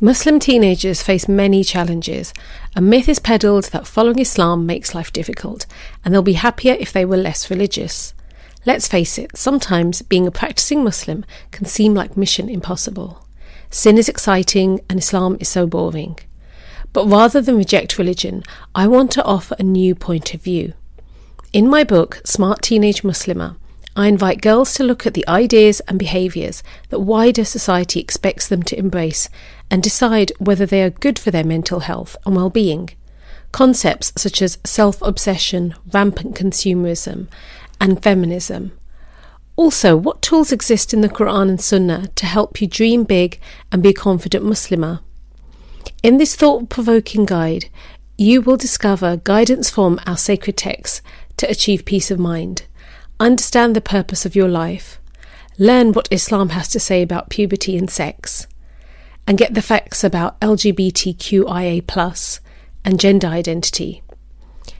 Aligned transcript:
Muslim 0.00 0.38
teenagers 0.38 1.02
face 1.02 1.26
many 1.26 1.64
challenges. 1.64 2.32
A 2.76 2.80
myth 2.80 3.08
is 3.08 3.18
peddled 3.18 3.64
that 3.72 3.84
following 3.84 4.20
Islam 4.20 4.64
makes 4.64 4.94
life 4.94 5.12
difficult, 5.12 5.66
and 6.04 6.14
they'll 6.14 6.22
be 6.22 6.34
happier 6.34 6.76
if 6.78 6.92
they 6.92 7.04
were 7.04 7.16
less 7.16 7.50
religious. 7.50 8.14
Let's 8.64 8.86
face 8.86 9.18
it, 9.18 9.36
sometimes 9.36 10.02
being 10.02 10.24
a 10.28 10.30
practicing 10.30 10.84
Muslim 10.84 11.24
can 11.50 11.64
seem 11.64 11.94
like 11.94 12.16
mission 12.16 12.48
impossible. 12.48 13.26
Sin 13.70 13.98
is 13.98 14.08
exciting 14.08 14.80
and 14.88 15.00
Islam 15.00 15.36
is 15.40 15.48
so 15.48 15.66
boring. 15.66 16.16
But 16.92 17.06
rather 17.06 17.40
than 17.40 17.56
reject 17.56 17.98
religion, 17.98 18.44
I 18.76 18.86
want 18.86 19.10
to 19.12 19.24
offer 19.24 19.56
a 19.58 19.64
new 19.64 19.96
point 19.96 20.32
of 20.32 20.40
view. 20.40 20.74
In 21.52 21.68
my 21.68 21.82
book, 21.82 22.20
Smart 22.24 22.62
Teenage 22.62 23.02
Muslimah, 23.02 23.56
I 23.98 24.06
invite 24.06 24.42
girls 24.42 24.74
to 24.74 24.84
look 24.84 25.06
at 25.06 25.14
the 25.14 25.26
ideas 25.26 25.80
and 25.88 25.98
behaviours 25.98 26.62
that 26.90 27.00
wider 27.00 27.44
society 27.44 27.98
expects 27.98 28.46
them 28.46 28.62
to 28.62 28.78
embrace 28.78 29.28
and 29.72 29.82
decide 29.82 30.30
whether 30.38 30.64
they 30.64 30.84
are 30.84 30.90
good 30.90 31.18
for 31.18 31.32
their 31.32 31.42
mental 31.42 31.80
health 31.80 32.16
and 32.24 32.36
well 32.36 32.48
being. 32.48 32.90
Concepts 33.50 34.12
such 34.16 34.40
as 34.40 34.58
self 34.62 35.02
obsession, 35.02 35.74
rampant 35.92 36.36
consumerism, 36.36 37.26
and 37.80 38.00
feminism. 38.00 38.70
Also, 39.56 39.96
what 39.96 40.22
tools 40.22 40.52
exist 40.52 40.94
in 40.94 41.00
the 41.00 41.08
Quran 41.08 41.50
and 41.50 41.60
Sunnah 41.60 42.06
to 42.14 42.24
help 42.24 42.60
you 42.60 42.68
dream 42.68 43.02
big 43.02 43.40
and 43.72 43.82
be 43.82 43.88
a 43.88 43.92
confident 43.92 44.44
Muslimah? 44.44 45.00
In 46.04 46.18
this 46.18 46.36
thought 46.36 46.68
provoking 46.68 47.24
guide, 47.24 47.68
you 48.16 48.42
will 48.42 48.56
discover 48.56 49.16
guidance 49.16 49.68
from 49.68 49.98
our 50.06 50.16
sacred 50.16 50.56
texts 50.56 51.02
to 51.38 51.50
achieve 51.50 51.84
peace 51.84 52.12
of 52.12 52.20
mind, 52.20 52.62
understand 53.20 53.74
the 53.74 53.80
purpose 53.80 54.24
of 54.24 54.36
your 54.36 54.48
life, 54.48 55.00
learn 55.58 55.92
what 55.92 56.08
Islam 56.10 56.50
has 56.50 56.68
to 56.68 56.80
say 56.80 57.02
about 57.02 57.30
puberty 57.30 57.76
and 57.76 57.90
sex, 57.90 58.46
and 59.26 59.38
get 59.38 59.54
the 59.54 59.62
facts 59.62 60.04
about 60.04 60.40
LGBTQIA 60.40 62.40
and 62.84 63.00
gender 63.00 63.26
identity. 63.26 64.02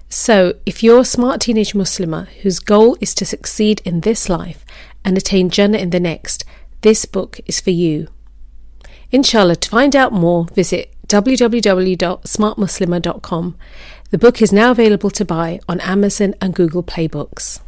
So, 0.08 0.54
if 0.64 0.82
you're 0.82 1.00
a 1.00 1.04
smart 1.04 1.42
teenage 1.42 1.74
Muslimah 1.74 2.28
whose 2.42 2.60
goal 2.60 2.96
is 3.00 3.14
to 3.16 3.26
succeed 3.26 3.82
in 3.84 4.00
this 4.00 4.30
life 4.30 4.64
and 5.04 5.18
attain 5.18 5.50
Jannah 5.50 5.78
in 5.78 5.90
the 5.90 6.00
next, 6.00 6.44
this 6.80 7.04
book 7.04 7.40
is 7.46 7.60
for 7.60 7.70
you. 7.70 8.08
Inshallah, 9.10 9.56
to 9.56 9.68
find 9.68 9.94
out 9.94 10.12
more, 10.12 10.46
visit 10.46 10.94
www.smartmuslima.com. 11.08 13.56
The 14.10 14.18
book 14.18 14.40
is 14.40 14.52
now 14.52 14.70
available 14.70 15.10
to 15.10 15.24
buy 15.24 15.60
on 15.68 15.80
Amazon 15.80 16.34
and 16.40 16.54
Google 16.54 16.82
Play 16.82 17.06
Books. 17.06 17.60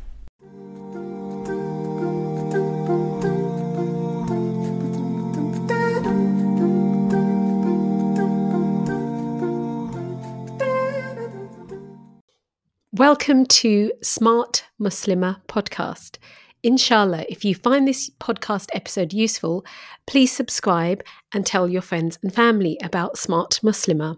Welcome 12.95 13.47
to 13.47 13.93
Smart 14.03 14.65
Muslimah 14.81 15.43
podcast. 15.47 16.19
Inshallah, 16.65 17.25
if 17.29 17.45
you 17.45 17.55
find 17.55 17.87
this 17.87 18.11
podcast 18.19 18.67
episode 18.75 19.13
useful, 19.13 19.65
please 20.09 20.33
subscribe 20.33 21.05
and 21.33 21.47
tell 21.47 21.69
your 21.69 21.83
friends 21.83 22.19
and 22.21 22.35
family 22.35 22.77
about 22.83 23.17
Smart 23.17 23.61
Muslimah. 23.63 24.17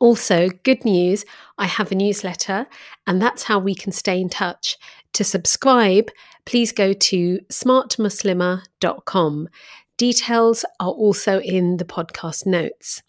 Also, 0.00 0.50
good 0.64 0.84
news, 0.84 1.24
I 1.56 1.64
have 1.64 1.90
a 1.90 1.94
newsletter, 1.94 2.66
and 3.06 3.22
that's 3.22 3.44
how 3.44 3.58
we 3.58 3.74
can 3.74 3.90
stay 3.90 4.20
in 4.20 4.28
touch. 4.28 4.76
To 5.14 5.24
subscribe, 5.24 6.10
please 6.44 6.72
go 6.72 6.92
to 6.92 7.40
smartmuslima.com. 7.50 9.48
Details 9.96 10.64
are 10.78 10.90
also 10.90 11.40
in 11.40 11.78
the 11.78 11.86
podcast 11.86 12.44
notes. 12.44 13.02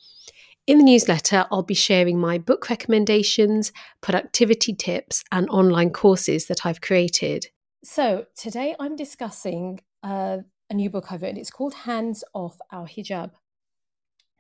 In 0.68 0.80
the 0.80 0.84
newsletter, 0.84 1.46
I'll 1.50 1.64
be 1.64 1.74
sharing 1.74 2.20
my 2.20 2.38
book 2.38 2.70
recommendations, 2.70 3.72
productivity 4.02 4.74
tips, 4.74 5.24
and 5.32 5.50
online 5.50 5.92
courses 5.92 6.48
that 6.48 6.66
I've 6.66 6.82
created. 6.82 7.46
So, 7.86 8.26
today 8.36 8.76
I'm 8.78 8.98
discussing 8.98 9.80
uh, 10.04 10.40
a 10.70 10.74
new 10.74 10.90
book 10.90 11.10
I've 11.10 11.22
written. 11.22 11.38
It's 11.38 11.52
called 11.52 11.74
Hands 11.74 12.22
Off 12.34 12.58
Our 12.70 12.86
Hijab. 12.86 13.32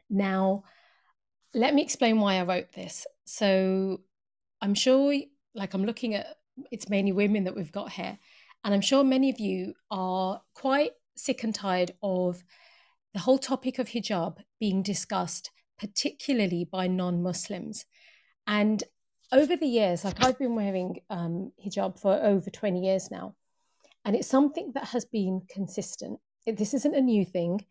Now, 0.10 0.66
let 1.54 1.74
me 1.74 1.82
explain 1.82 2.20
why 2.20 2.36
I 2.36 2.44
wrote 2.44 2.74
this. 2.74 3.08
So, 3.24 4.02
I'm 4.62 4.74
sure, 4.74 5.16
like, 5.56 5.74
I'm 5.74 5.86
looking 5.86 6.14
at 6.14 6.36
it's 6.72 6.90
mainly 6.90 7.14
women 7.14 7.46
that 7.46 7.56
we've 7.56 7.72
got 7.72 7.94
here, 7.94 8.18
and 8.66 8.74
I'm 8.74 8.82
sure 8.82 9.06
many 9.06 9.30
of 9.30 9.40
you 9.40 9.76
are 9.90 10.42
quite 10.56 10.92
sick 11.16 11.46
and 11.46 11.56
tired 11.56 11.92
of 12.04 12.44
the 13.14 13.20
whole 13.20 13.40
topic 13.40 13.80
of 13.80 13.88
hijab 13.88 14.38
being 14.60 14.84
discussed 14.84 15.52
particularly 15.80 16.66
by 16.66 16.88
non 16.88 17.22
Muslims. 17.24 17.86
And 18.46 18.84
over 19.32 19.56
the 19.56 19.68
years, 19.68 20.06
like 20.06 20.24
I've 20.24 20.40
been 20.40 20.56
wearing 20.56 21.02
um, 21.10 21.52
hijab 21.64 22.00
for 22.00 22.14
over 22.14 22.50
20 22.50 22.80
years 22.80 23.12
now, 23.12 23.36
and 24.06 24.16
it's 24.16 24.28
something 24.28 24.72
that 24.74 24.86
has 24.86 25.06
been 25.06 25.42
consistent. 25.50 26.20
This 26.46 26.74
isn't 26.74 26.96
a 26.96 27.02
new 27.02 27.26
thing 27.26 27.66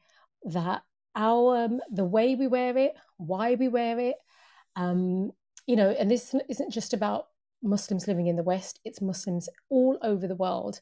that 0.45 0.83
our 1.15 1.65
um, 1.65 1.81
the 1.91 2.05
way 2.05 2.35
we 2.35 2.47
wear 2.47 2.77
it, 2.77 2.93
why 3.17 3.55
we 3.55 3.69
wear 3.69 3.99
it, 3.99 4.17
um, 4.77 5.33
you 5.67 5.77
know, 5.77 5.91
and 5.91 6.11
this 6.11 6.35
isn't 6.49 6.73
just 6.73 6.93
about 6.93 7.29
Muslims 7.63 8.07
living 8.07 8.27
in 8.27 8.37
the 8.37 8.43
West, 8.43 8.81
it's 8.85 9.01
Muslims 9.01 9.49
all 9.71 9.99
over 10.03 10.27
the 10.27 10.37
world. 10.37 10.81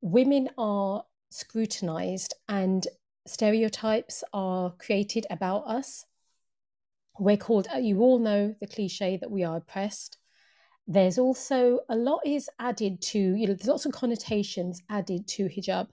Women 0.00 0.50
are 0.58 1.04
scrutinized 1.30 2.34
and 2.48 2.86
stereotypes 3.26 4.22
are 4.32 4.72
created 4.78 5.26
about 5.30 5.66
us 5.66 6.04
we're 7.18 7.36
called, 7.36 7.68
uh, 7.74 7.78
you 7.78 8.00
all 8.00 8.18
know 8.18 8.54
the 8.60 8.66
cliche 8.66 9.18
that 9.20 9.30
we 9.30 9.44
are 9.44 9.56
oppressed. 9.56 10.18
There's 10.86 11.18
also 11.18 11.80
a 11.88 11.96
lot 11.96 12.20
is 12.24 12.48
added 12.58 13.02
to, 13.02 13.18
you 13.18 13.46
know, 13.46 13.54
there's 13.54 13.68
lots 13.68 13.86
of 13.86 13.92
connotations 13.92 14.80
added 14.88 15.28
to 15.28 15.44
hijab. 15.44 15.88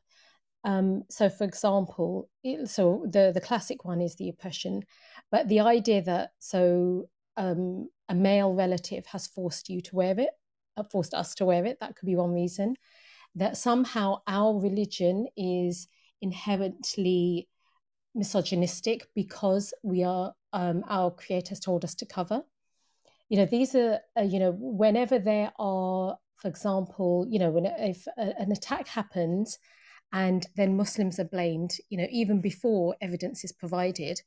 Um, 0.64 1.04
so, 1.10 1.30
for 1.30 1.44
example, 1.44 2.30
it, 2.44 2.70
so 2.70 3.06
the 3.12 3.32
the 3.34 3.42
classic 3.42 3.86
one 3.86 4.02
is 4.02 4.16
the 4.16 4.30
oppression, 4.30 4.84
but 5.32 5.48
the 5.48 5.60
idea 5.60 6.02
that 6.04 6.32
so 6.40 7.08
um, 7.38 7.90
a 8.10 8.16
male 8.16 8.54
relative 8.54 9.06
has 9.08 9.28
forced 9.28 9.70
you 9.70 9.82
to 9.82 9.96
wear 9.96 10.20
it, 10.20 10.32
uh, 10.78 10.84
forced 10.84 11.14
us 11.14 11.36
to 11.36 11.46
wear 11.46 11.66
it, 11.66 11.78
that 11.82 11.96
could 11.96 12.08
be 12.08 12.16
one 12.16 12.34
reason. 12.34 12.76
That 13.36 13.58
somehow 13.58 14.22
our 14.28 14.60
religion 14.60 15.28
is 15.38 15.88
inherently 16.22 17.48
misogynistic 18.16 19.08
because 19.14 19.74
we 19.84 20.04
are 20.04 20.34
um, 20.56 20.86
our 20.88 21.12
creators 21.12 21.60
told 21.60 21.84
us 21.84 21.94
to 21.96 22.06
cover. 22.06 22.42
You 23.30 23.38
know, 23.38 23.46
these 23.46 23.76
are 23.76 24.00
uh, 24.18 24.24
you 24.24 24.40
know 24.40 24.56
whenever 24.58 25.20
there 25.20 25.52
are, 25.60 26.18
for 26.38 26.48
example, 26.48 27.28
you 27.30 27.40
know, 27.40 27.52
when 27.52 27.66
if 27.66 28.08
a, 28.18 28.34
an 28.40 28.52
attack 28.52 28.88
happens 28.88 29.60
and 30.14 30.48
then 30.56 30.78
Muslims 30.78 31.20
are 31.20 31.26
blamed, 31.26 31.72
you 31.90 31.98
know, 31.98 32.08
even 32.10 32.40
before 32.40 32.96
evidence 33.02 33.44
is 33.44 33.52
provided, 33.52 34.22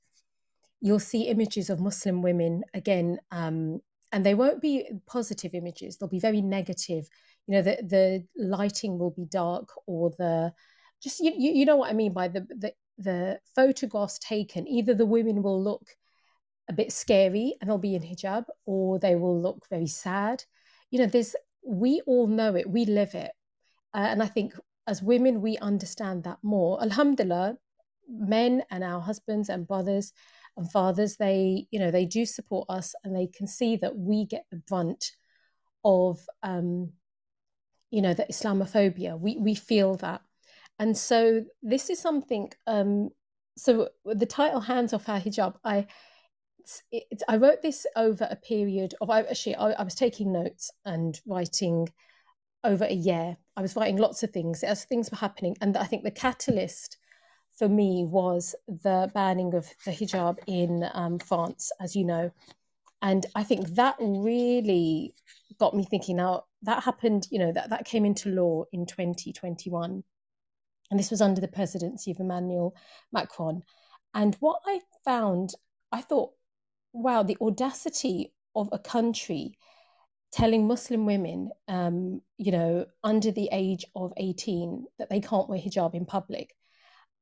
you'll 0.81 0.99
see 0.99 1.29
images 1.29 1.71
of 1.71 1.81
Muslim 1.81 2.21
women 2.21 2.63
again, 2.75 3.19
um, 3.31 3.81
and 4.13 4.25
they 4.27 4.35
won't 4.35 4.61
be 4.61 4.87
positive 5.07 5.55
images. 5.55 5.97
They'll 5.97 6.09
be 6.11 6.21
very 6.21 6.43
negative. 6.43 7.09
You 7.47 7.55
know, 7.55 7.63
the 7.63 7.77
the 7.83 8.27
lighting 8.37 8.99
will 8.99 9.13
be 9.13 9.25
dark, 9.25 9.71
or 9.87 10.11
the 10.19 10.53
just 11.03 11.21
you 11.21 11.33
you, 11.35 11.53
you 11.53 11.65
know 11.65 11.77
what 11.77 11.91
I 11.91 11.95
mean 11.95 12.13
by 12.13 12.29
the 12.29 12.47
the 12.51 12.75
the 12.99 13.41
photographs 13.55 14.19
taken. 14.19 14.69
Either 14.69 14.93
the 14.93 15.07
women 15.07 15.43
will 15.43 15.63
look 15.63 15.87
a 16.69 16.73
bit 16.73 16.93
scary 16.93 17.55
and 17.61 17.69
they'll 17.69 17.79
be 17.79 17.95
in 17.95 18.03
hijab, 18.03 18.45
or 18.67 18.99
they 18.99 19.15
will 19.15 19.41
look 19.41 19.67
very 19.69 19.87
sad. 19.87 20.45
You 20.91 21.01
know, 21.01 21.07
there's 21.07 21.35
we 21.65 22.01
all 22.07 22.27
know 22.27 22.55
it, 22.55 22.69
we 22.69 22.85
live 22.85 23.15
it, 23.15 23.33
uh, 23.95 24.09
and 24.11 24.23
I 24.23 24.27
think 24.27 24.55
as 24.87 25.03
women 25.03 25.43
we 25.43 25.59
understand 25.59 26.25
that 26.25 26.39
more. 26.43 26.81
Alhamdulillah, 26.83 27.57
men 28.09 28.63
and 28.71 28.83
our 28.83 29.01
husbands 29.01 29.49
and 29.49 29.67
brothers 29.67 30.13
and 30.57 30.71
fathers 30.71 31.17
they 31.17 31.67
you 31.71 31.79
know 31.79 31.91
they 31.91 32.05
do 32.05 32.27
support 32.27 32.67
us 32.69 32.95
and 33.05 33.15
they 33.15 33.27
can 33.27 33.47
see 33.47 33.77
that 33.77 33.97
we 33.97 34.27
get 34.27 34.45
the 34.51 34.57
brunt 34.69 35.13
of 35.85 36.19
um 36.43 36.91
you 37.91 38.03
know 38.03 38.15
the 38.15 38.25
islamophobia 38.25 39.19
we 39.19 39.37
we 39.39 39.55
feel 39.55 39.95
that 39.97 40.21
and 40.79 40.97
so 40.97 41.45
this 41.63 41.91
is 41.91 41.99
something 41.99 42.51
um 42.67 43.09
so 43.57 43.89
the 44.05 44.27
title 44.27 44.61
hands 44.61 44.93
off 44.93 45.09
our 45.09 45.21
hijab 45.21 45.55
i 45.65 45.87
it, 46.93 47.23
I 47.29 47.37
wrote 47.37 47.63
this 47.63 47.87
over 47.97 48.27
a 48.31 48.37
period 48.37 48.95
of 49.01 49.11
I 49.11 49.23
actually 49.23 49.57
I, 49.57 49.73
I 49.73 49.83
was 49.83 49.95
taking 49.95 50.33
notes 50.33 50.71
and 50.85 51.21
writing 51.27 51.89
over 52.65 52.85
a 52.85 52.93
year. 52.93 53.37
I 53.57 53.63
was 53.63 53.77
writing 53.77 53.97
lots 53.97 54.23
of 54.23 54.31
things 54.31 54.63
as 54.63 54.85
things 54.85 55.11
were 55.11 55.19
happening, 55.19 55.57
and 55.61 55.77
I 55.77 55.85
think 55.85 56.05
the 56.05 56.11
catalyst 56.11 56.99
for 57.57 57.69
me 57.69 58.05
was 58.05 58.55
the 58.69 59.11
banning 59.15 59.55
of 59.55 59.69
the 59.85 59.91
hijab 59.91 60.39
in 60.47 60.89
um, 60.95 61.19
France, 61.19 61.73
as 61.81 61.97
you 61.97 62.05
know. 62.05 62.31
And 63.03 63.27
I 63.35 63.45
think 63.45 63.69
that 63.75 63.97
really 64.01 65.15
got 65.59 65.75
me 65.75 65.85
thinking. 65.85 66.17
Now, 66.17 66.45
that 66.63 66.83
happened, 66.83 67.27
you 67.31 67.39
know, 67.39 67.53
that, 67.53 67.71
that 67.71 67.85
came 67.85 68.05
into 68.05 68.31
law 68.31 68.65
in 68.73 68.87
2021. 68.87 70.03
And 70.91 70.99
this 70.99 71.11
was 71.11 71.21
under 71.21 71.41
the 71.41 71.49
presidency 71.49 72.11
of 72.11 72.21
Emmanuel 72.21 72.75
Macron. 73.13 73.63
And 74.15 74.37
what 74.41 74.61
I 74.67 74.81
found, 75.05 75.51
I 75.93 76.01
thought, 76.01 76.33
wow, 76.99 77.23
the 77.23 77.37
audacity 77.41 78.33
of 78.55 78.69
a 78.73 78.79
country 78.79 79.57
telling 80.33 80.67
Muslim 80.67 81.07
women, 81.07 81.51
um, 81.69 82.21
you 82.37 82.53
know, 82.53 82.87
under 83.03 83.31
the 83.31 83.49
age 83.53 83.85
of 83.95 84.13
18 84.17 84.85
that 84.99 85.09
they 85.09 85.21
can't 85.21 85.49
wear 85.49 85.59
hijab 85.59 85.95
in 85.95 86.05
public. 86.05 86.55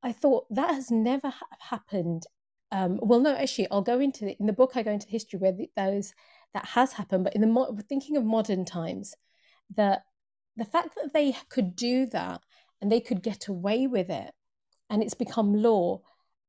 I 0.02 0.12
thought 0.12 0.46
that 0.50 0.74
has 0.74 0.90
never 0.90 1.28
ha- 1.28 1.46
happened. 1.58 2.24
Um, 2.72 2.98
well, 3.02 3.20
no, 3.20 3.34
actually, 3.34 3.68
I'll 3.70 3.82
go 3.82 4.00
into 4.00 4.36
in 4.38 4.46
the 4.46 4.52
book. 4.52 4.72
I 4.74 4.82
go 4.82 4.90
into 4.90 5.08
history 5.08 5.38
where 5.38 5.56
those 5.76 6.14
that 6.54 6.66
has 6.66 6.92
happened, 6.92 7.24
but 7.24 7.34
in 7.34 7.40
the 7.40 7.46
mo- 7.46 7.76
thinking 7.88 8.16
of 8.16 8.24
modern 8.24 8.64
times, 8.64 9.14
that 9.76 10.02
the 10.56 10.64
fact 10.64 10.94
that 10.96 11.12
they 11.12 11.36
could 11.48 11.76
do 11.76 12.06
that 12.06 12.40
and 12.80 12.90
they 12.90 13.00
could 13.00 13.22
get 13.22 13.48
away 13.48 13.86
with 13.86 14.10
it, 14.10 14.32
and 14.90 15.02
it's 15.02 15.14
become 15.14 15.62
law, 15.62 16.00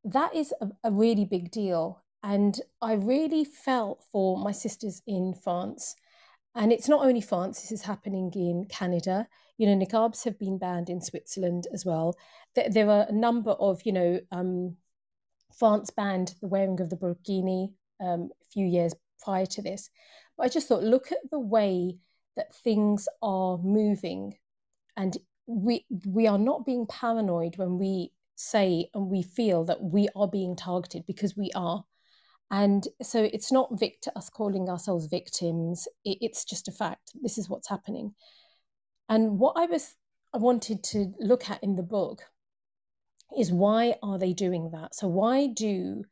that 0.05 0.35
is 0.35 0.53
a, 0.61 0.69
a 0.83 0.91
really 0.91 1.25
big 1.25 1.51
deal. 1.51 2.01
And 2.23 2.59
I 2.81 2.93
really 2.93 3.45
felt 3.45 4.03
for 4.11 4.37
my 4.37 4.51
sisters 4.51 5.01
in 5.07 5.33
France. 5.33 5.95
And 6.55 6.71
it's 6.73 6.89
not 6.89 7.05
only 7.05 7.21
France, 7.21 7.61
this 7.61 7.71
is 7.71 7.83
happening 7.83 8.31
in 8.35 8.65
Canada 8.69 9.27
you 9.57 9.65
know, 9.65 9.85
niqabs 9.85 10.23
have 10.23 10.37
been 10.37 10.57
banned 10.57 10.89
in 10.89 11.01
Switzerland 11.01 11.67
as 11.73 11.85
well. 11.85 12.15
There, 12.55 12.89
are 12.89 13.05
a 13.09 13.11
number 13.11 13.51
of, 13.51 13.81
you 13.85 13.91
know, 13.91 14.19
um, 14.31 14.77
France 15.57 15.89
banned 15.89 16.35
the 16.41 16.47
wearing 16.47 16.79
of 16.79 16.89
the 16.89 16.95
burkini 16.95 17.73
um, 17.99 18.29
a 18.41 18.45
few 18.51 18.65
years 18.65 18.93
prior 19.23 19.47
to 19.47 19.61
this. 19.61 19.89
But 20.37 20.45
I 20.45 20.49
just 20.49 20.67
thought, 20.67 20.83
look 20.83 21.11
at 21.11 21.17
the 21.31 21.39
way 21.39 21.97
that 22.35 22.53
things 22.55 23.07
are 23.23 23.57
moving, 23.57 24.37
and 24.95 25.17
we 25.47 25.85
we 26.05 26.27
are 26.27 26.37
not 26.37 26.65
being 26.65 26.85
paranoid 26.85 27.57
when 27.57 27.79
we 27.79 28.11
say 28.35 28.89
and 28.93 29.09
we 29.09 29.23
feel 29.23 29.65
that 29.65 29.81
we 29.81 30.07
are 30.15 30.27
being 30.27 30.55
targeted 30.55 31.05
because 31.07 31.35
we 31.35 31.49
are. 31.55 31.83
And 32.49 32.87
so 33.01 33.23
it's 33.23 33.51
not 33.51 33.79
victor 33.79 34.11
us 34.15 34.29
calling 34.29 34.69
ourselves 34.69 35.07
victims. 35.07 35.87
It, 36.05 36.17
it's 36.21 36.45
just 36.45 36.67
a 36.67 36.71
fact. 36.71 37.11
This 37.21 37.37
is 37.37 37.49
what's 37.49 37.67
happening. 37.67 38.13
And 39.09 39.39
what 39.39 39.55
I 39.57 39.65
was 39.65 39.95
I 40.33 40.37
wanted 40.37 40.83
to 40.85 41.13
look 41.19 41.49
at 41.49 41.63
in 41.63 41.75
the 41.75 41.83
book 41.83 42.21
is 43.37 43.51
why 43.51 43.95
are 44.03 44.17
they 44.17 44.33
doing 44.33 44.71
that? 44.71 44.95
So 44.95 45.07
why 45.07 45.47
do 45.47 46.03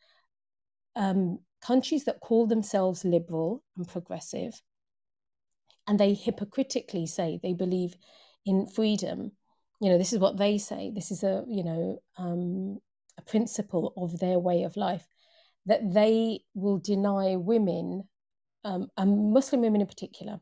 um, 0.96 1.40
countries 1.62 2.06
that 2.06 2.20
call 2.22 2.48
themselves 2.48 3.04
liberal 3.04 3.64
and 3.78 3.88
progressive, 3.88 4.62
and 5.88 6.00
they 6.00 6.14
hypocritically 6.14 7.06
say 7.06 7.40
they 7.42 7.54
believe 7.54 7.96
in 8.46 8.68
freedom, 8.68 9.32
you 9.82 9.90
know, 9.90 9.98
this 9.98 10.14
is 10.14 10.20
what 10.20 10.38
they 10.38 10.58
say. 10.58 10.92
This 10.94 11.12
is 11.12 11.24
a 11.24 11.44
you 11.48 11.64
know 11.64 12.00
um, 12.18 12.80
a 13.18 13.22
principle 13.22 13.94
of 13.98 14.20
their 14.20 14.40
way 14.40 14.64
of 14.64 14.78
life 14.78 15.08
that 15.65 15.94
they 15.94 16.41
will 16.53 16.77
deny 16.77 17.35
women, 17.35 18.07
um, 18.63 18.89
and 18.97 19.33
Muslim 19.33 19.62
women 19.62 19.81
in 19.81 19.88
particular, 19.88 20.39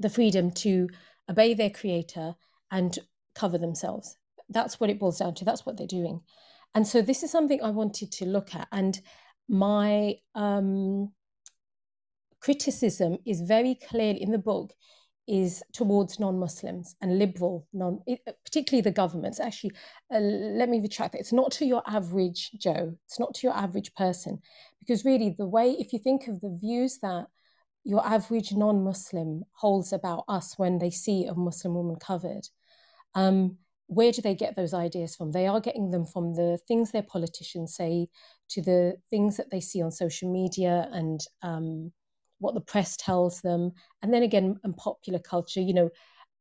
the 0.00 0.10
freedom 0.10 0.50
to 0.50 0.88
obey 1.28 1.54
their 1.54 1.70
creator, 1.70 2.34
and 2.70 2.98
cover 3.34 3.58
themselves. 3.58 4.16
That's 4.48 4.80
what 4.80 4.90
it 4.90 4.98
boils 4.98 5.18
down 5.18 5.34
to. 5.34 5.44
That's 5.44 5.64
what 5.64 5.76
they're 5.76 5.86
doing. 5.86 6.20
And 6.74 6.86
so 6.86 7.02
this 7.02 7.22
is 7.22 7.30
something 7.30 7.62
I 7.62 7.70
wanted 7.70 8.12
to 8.12 8.24
look 8.26 8.54
at. 8.54 8.68
And 8.72 8.98
my 9.48 10.16
um, 10.34 11.12
criticism 12.40 13.18
is 13.26 13.40
very 13.40 13.76
clear 13.88 14.14
in 14.18 14.32
the 14.32 14.38
book 14.38 14.72
is 15.28 15.62
towards 15.72 16.18
non-Muslims 16.18 16.96
and 17.00 17.18
liberal 17.18 17.66
non, 17.72 18.00
particularly 18.44 18.82
the 18.82 18.90
governments. 18.90 19.40
Actually, 19.40 19.72
uh, 20.12 20.18
let 20.18 20.68
me 20.68 20.80
retract 20.80 21.12
that. 21.12 21.20
It's 21.20 21.32
not 21.32 21.52
to 21.52 21.64
your 21.64 21.82
average 21.86 22.50
Joe. 22.58 22.96
It's 23.06 23.20
not 23.20 23.34
to 23.34 23.46
your 23.46 23.56
average 23.56 23.94
person, 23.94 24.40
because 24.80 25.04
really 25.04 25.34
the 25.38 25.46
way, 25.46 25.72
if 25.78 25.92
you 25.92 25.98
think 25.98 26.28
of 26.28 26.40
the 26.40 26.56
views 26.60 26.98
that 27.02 27.26
your 27.84 28.06
average 28.06 28.52
non 28.52 28.84
Muslim 28.84 29.44
holds 29.52 29.92
about 29.92 30.24
us 30.28 30.54
when 30.56 30.78
they 30.78 30.90
see 30.90 31.26
a 31.26 31.34
Muslim 31.34 31.74
woman 31.74 31.96
covered. 31.96 32.46
Um, 33.14 33.58
where 33.86 34.12
do 34.12 34.22
they 34.22 34.34
get 34.34 34.56
those 34.56 34.72
ideas 34.72 35.14
from? 35.16 35.32
They 35.32 35.46
are 35.46 35.60
getting 35.60 35.90
them 35.90 36.06
from 36.06 36.34
the 36.34 36.58
things 36.66 36.90
their 36.90 37.02
politicians 37.02 37.74
say, 37.74 38.08
to 38.50 38.62
the 38.62 38.96
things 39.10 39.36
that 39.36 39.50
they 39.50 39.60
see 39.60 39.82
on 39.82 39.90
social 39.90 40.32
media 40.32 40.88
and 40.92 41.20
um, 41.42 41.92
what 42.42 42.54
the 42.54 42.60
press 42.60 42.96
tells 42.96 43.40
them. 43.40 43.72
And 44.02 44.12
then 44.12 44.22
again, 44.22 44.58
in 44.64 44.74
popular 44.74 45.18
culture, 45.18 45.60
you 45.60 45.72
know, 45.72 45.90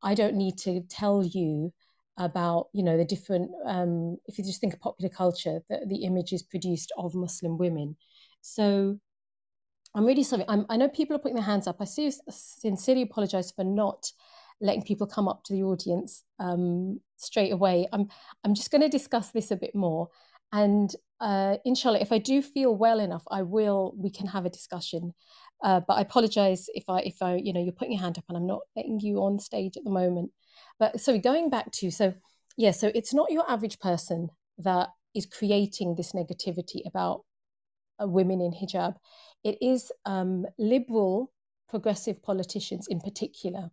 I 0.03 0.15
don't 0.15 0.35
need 0.35 0.57
to 0.59 0.81
tell 0.89 1.23
you 1.23 1.71
about, 2.17 2.67
you 2.73 2.83
know, 2.83 2.97
the 2.97 3.05
different, 3.05 3.51
um, 3.65 4.17
if 4.25 4.37
you 4.37 4.43
just 4.43 4.59
think 4.59 4.73
of 4.73 4.79
popular 4.79 5.09
culture, 5.09 5.61
the, 5.69 5.85
the 5.87 6.03
images 6.03 6.43
produced 6.43 6.91
of 6.97 7.15
Muslim 7.15 7.57
women. 7.57 7.95
So 8.41 8.99
I'm 9.93 10.05
really 10.05 10.23
sorry. 10.23 10.45
I'm, 10.47 10.65
i 10.69 10.77
know 10.77 10.89
people 10.89 11.15
are 11.15 11.19
putting 11.19 11.35
their 11.35 11.43
hands 11.43 11.67
up. 11.67 11.77
I 11.79 11.85
sincerely 11.85 13.03
apologize 13.03 13.51
for 13.51 13.63
not 13.63 14.11
letting 14.61 14.83
people 14.83 15.07
come 15.07 15.27
up 15.27 15.43
to 15.43 15.53
the 15.53 15.63
audience 15.63 16.23
um, 16.39 16.99
straight 17.17 17.51
away. 17.51 17.87
I'm 17.91 18.07
I'm 18.43 18.53
just 18.53 18.71
going 18.71 18.81
to 18.81 18.89
discuss 18.89 19.31
this 19.31 19.51
a 19.51 19.55
bit 19.55 19.75
more, 19.75 20.09
and 20.53 20.93
uh, 21.19 21.57
inshallah, 21.65 21.99
if 21.99 22.11
I 22.11 22.17
do 22.19 22.41
feel 22.41 22.75
well 22.75 22.99
enough, 22.99 23.23
I 23.29 23.41
will. 23.41 23.93
We 23.97 24.09
can 24.09 24.27
have 24.27 24.45
a 24.45 24.49
discussion. 24.49 25.13
Uh, 25.63 25.79
but 25.87 25.93
I 25.93 26.01
apologize 26.01 26.67
if 26.73 26.85
I 26.89 26.99
if 27.01 27.21
I 27.21 27.35
you 27.35 27.53
know 27.53 27.61
you're 27.61 27.71
putting 27.73 27.93
your 27.93 28.01
hand 28.01 28.17
up 28.17 28.25
and 28.29 28.37
I'm 28.37 28.47
not 28.47 28.61
letting 28.75 28.99
you 28.99 29.17
on 29.23 29.39
stage 29.39 29.77
at 29.77 29.83
the 29.83 29.91
moment. 29.91 30.31
But 30.79 30.99
so 30.99 31.19
going 31.19 31.49
back 31.49 31.71
to 31.73 31.91
so 31.91 32.13
yeah, 32.57 32.71
so 32.71 32.91
it's 32.93 33.13
not 33.13 33.31
your 33.31 33.49
average 33.49 33.79
person 33.79 34.29
that 34.59 34.89
is 35.15 35.25
creating 35.25 35.95
this 35.95 36.13
negativity 36.13 36.81
about 36.85 37.23
uh, 38.01 38.07
women 38.07 38.41
in 38.41 38.51
hijab. 38.51 38.95
It 39.43 39.57
is 39.61 39.91
um, 40.05 40.45
liberal, 40.57 41.31
progressive 41.69 42.21
politicians 42.21 42.87
in 42.89 42.99
particular. 42.99 43.71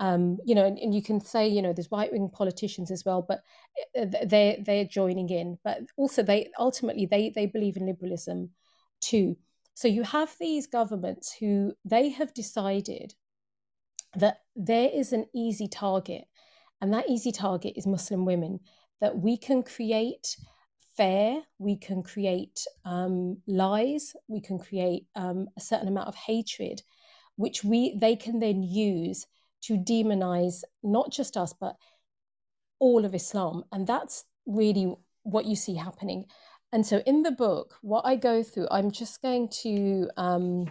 Um, 0.00 0.38
you 0.44 0.56
know, 0.56 0.64
and, 0.64 0.76
and, 0.78 0.92
you 0.92 1.02
can 1.02 1.20
say, 1.20 1.46
you 1.46 1.62
know, 1.62 1.72
there's 1.72 1.92
right 1.92 2.10
wing 2.10 2.28
politicians 2.32 2.90
as 2.90 3.04
well, 3.04 3.24
but 3.26 3.42
uh, 3.96 4.06
they 4.26 4.60
they're 4.66 4.84
joining 4.84 5.28
in. 5.30 5.56
But 5.62 5.82
also, 5.96 6.24
they 6.24 6.50
ultimately 6.58 7.06
they 7.06 7.30
they 7.32 7.46
believe 7.46 7.76
in 7.76 7.86
liberalism 7.86 8.50
too. 9.00 9.36
So 9.74 9.88
you 9.88 10.02
have 10.04 10.34
these 10.38 10.66
governments 10.68 11.34
who 11.38 11.72
they 11.84 12.08
have 12.10 12.32
decided 12.32 13.14
that 14.16 14.38
there 14.54 14.88
is 14.92 15.12
an 15.12 15.26
easy 15.34 15.66
target, 15.68 16.24
and 16.80 16.92
that 16.92 17.08
easy 17.08 17.32
target 17.32 17.74
is 17.76 17.86
Muslim 17.86 18.24
women 18.24 18.60
that 19.00 19.18
we 19.18 19.36
can 19.36 19.62
create 19.62 20.36
fear, 20.96 21.42
we 21.58 21.76
can 21.76 22.02
create 22.02 22.64
um, 22.84 23.38
lies, 23.48 24.12
we 24.28 24.40
can 24.40 24.58
create 24.58 25.06
um, 25.16 25.48
a 25.56 25.60
certain 25.60 25.88
amount 25.88 26.08
of 26.08 26.14
hatred, 26.14 26.80
which 27.36 27.64
we 27.64 27.98
they 28.00 28.14
can 28.14 28.38
then 28.38 28.62
use 28.62 29.26
to 29.62 29.76
demonize 29.76 30.62
not 30.82 31.10
just 31.10 31.36
us 31.36 31.52
but 31.60 31.74
all 32.78 33.04
of 33.04 33.14
Islam, 33.14 33.64
and 33.72 33.86
that's 33.86 34.24
really 34.46 34.94
what 35.24 35.46
you 35.46 35.56
see 35.56 35.74
happening. 35.74 36.26
And 36.74 36.84
so 36.84 37.00
in 37.06 37.22
the 37.22 37.30
book, 37.30 37.78
what 37.82 38.04
I 38.04 38.16
go 38.16 38.42
through, 38.42 38.66
I'm 38.68 38.90
just 38.90 39.22
going 39.22 39.48
to 39.62 40.10
um, 40.16 40.68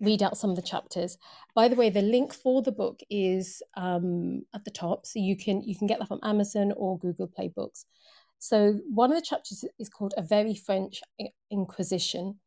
read 0.00 0.22
out 0.22 0.36
some 0.36 0.50
of 0.50 0.56
the 0.56 0.60
chapters. 0.60 1.16
By 1.54 1.68
the 1.68 1.76
way, 1.76 1.88
the 1.88 2.02
link 2.02 2.34
for 2.34 2.60
the 2.60 2.72
book 2.72 3.00
is 3.08 3.62
um, 3.74 4.42
at 4.54 4.66
the 4.66 4.70
top, 4.70 5.06
so 5.06 5.18
you 5.18 5.34
can 5.34 5.62
you 5.62 5.74
can 5.74 5.86
get 5.86 5.98
that 5.98 6.08
from 6.08 6.20
Amazon 6.22 6.74
or 6.76 6.98
Google 6.98 7.26
Play 7.26 7.48
Books. 7.48 7.86
So 8.38 8.80
one 8.90 9.10
of 9.10 9.16
the 9.16 9.24
chapters 9.24 9.64
is 9.78 9.88
called 9.88 10.12
"A 10.18 10.22
Very 10.22 10.54
French 10.54 11.00
Inquisition," 11.50 12.38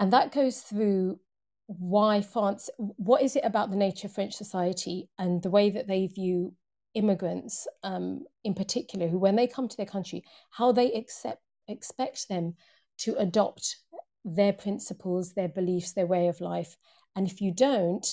and 0.00 0.12
that 0.12 0.34
goes 0.34 0.62
through 0.62 1.20
why 1.66 2.20
France. 2.20 2.68
What 2.78 3.22
is 3.22 3.36
it 3.36 3.44
about 3.44 3.70
the 3.70 3.76
nature 3.76 4.08
of 4.08 4.12
French 4.12 4.34
society 4.34 5.08
and 5.20 5.40
the 5.40 5.50
way 5.50 5.70
that 5.70 5.86
they 5.86 6.08
view 6.08 6.52
immigrants, 6.94 7.68
um, 7.84 8.24
in 8.42 8.54
particular, 8.54 9.06
who 9.06 9.20
when 9.20 9.36
they 9.36 9.46
come 9.46 9.68
to 9.68 9.76
their 9.76 9.86
country, 9.86 10.24
how 10.50 10.72
they 10.72 10.92
accept 10.94 11.40
expect 11.70 12.28
them 12.28 12.54
to 12.98 13.16
adopt 13.16 13.76
their 14.24 14.52
principles, 14.52 15.32
their 15.32 15.48
beliefs, 15.48 15.92
their 15.92 16.06
way 16.06 16.28
of 16.28 16.40
life. 16.40 16.76
And 17.16 17.26
if 17.26 17.40
you 17.40 17.52
don't, 17.52 18.06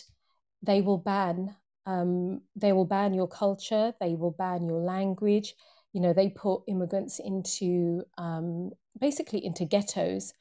they 0.63 0.81
will 0.81 0.97
ban. 0.97 1.55
Um, 1.85 2.41
they 2.55 2.73
will 2.73 2.85
ban 2.85 3.13
your 3.13 3.27
culture. 3.27 3.93
They 3.99 4.15
will 4.15 4.31
ban 4.31 4.65
your 4.65 4.79
language. 4.79 5.53
You 5.93 6.01
know, 6.01 6.13
they 6.13 6.29
put 6.29 6.63
immigrants 6.67 7.19
into 7.19 8.03
um, 8.17 8.71
basically 8.99 9.45
into 9.45 9.65
ghettos, 9.65 10.33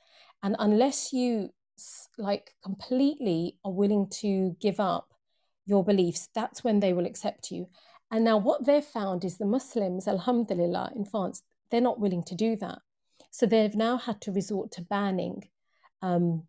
and 0.42 0.56
unless 0.58 1.12
you 1.12 1.50
like 2.18 2.52
completely 2.62 3.58
are 3.64 3.72
willing 3.72 4.08
to 4.20 4.56
give 4.60 4.80
up 4.80 5.08
your 5.66 5.84
beliefs, 5.84 6.28
that's 6.34 6.64
when 6.64 6.80
they 6.80 6.92
will 6.92 7.06
accept 7.06 7.50
you. 7.50 7.68
And 8.10 8.24
now, 8.24 8.38
what 8.38 8.64
they've 8.64 8.84
found 8.84 9.24
is 9.24 9.38
the 9.38 9.46
Muslims, 9.46 10.06
Alhamdulillah, 10.06 10.92
in 10.94 11.04
France, 11.04 11.42
they're 11.70 11.80
not 11.80 12.00
willing 12.00 12.22
to 12.24 12.34
do 12.34 12.56
that. 12.56 12.78
So 13.36 13.44
they've 13.44 13.76
now 13.76 13.98
had 13.98 14.22
to 14.22 14.32
resort 14.32 14.70
to 14.72 14.80
banning 14.80 15.46
um, 16.00 16.44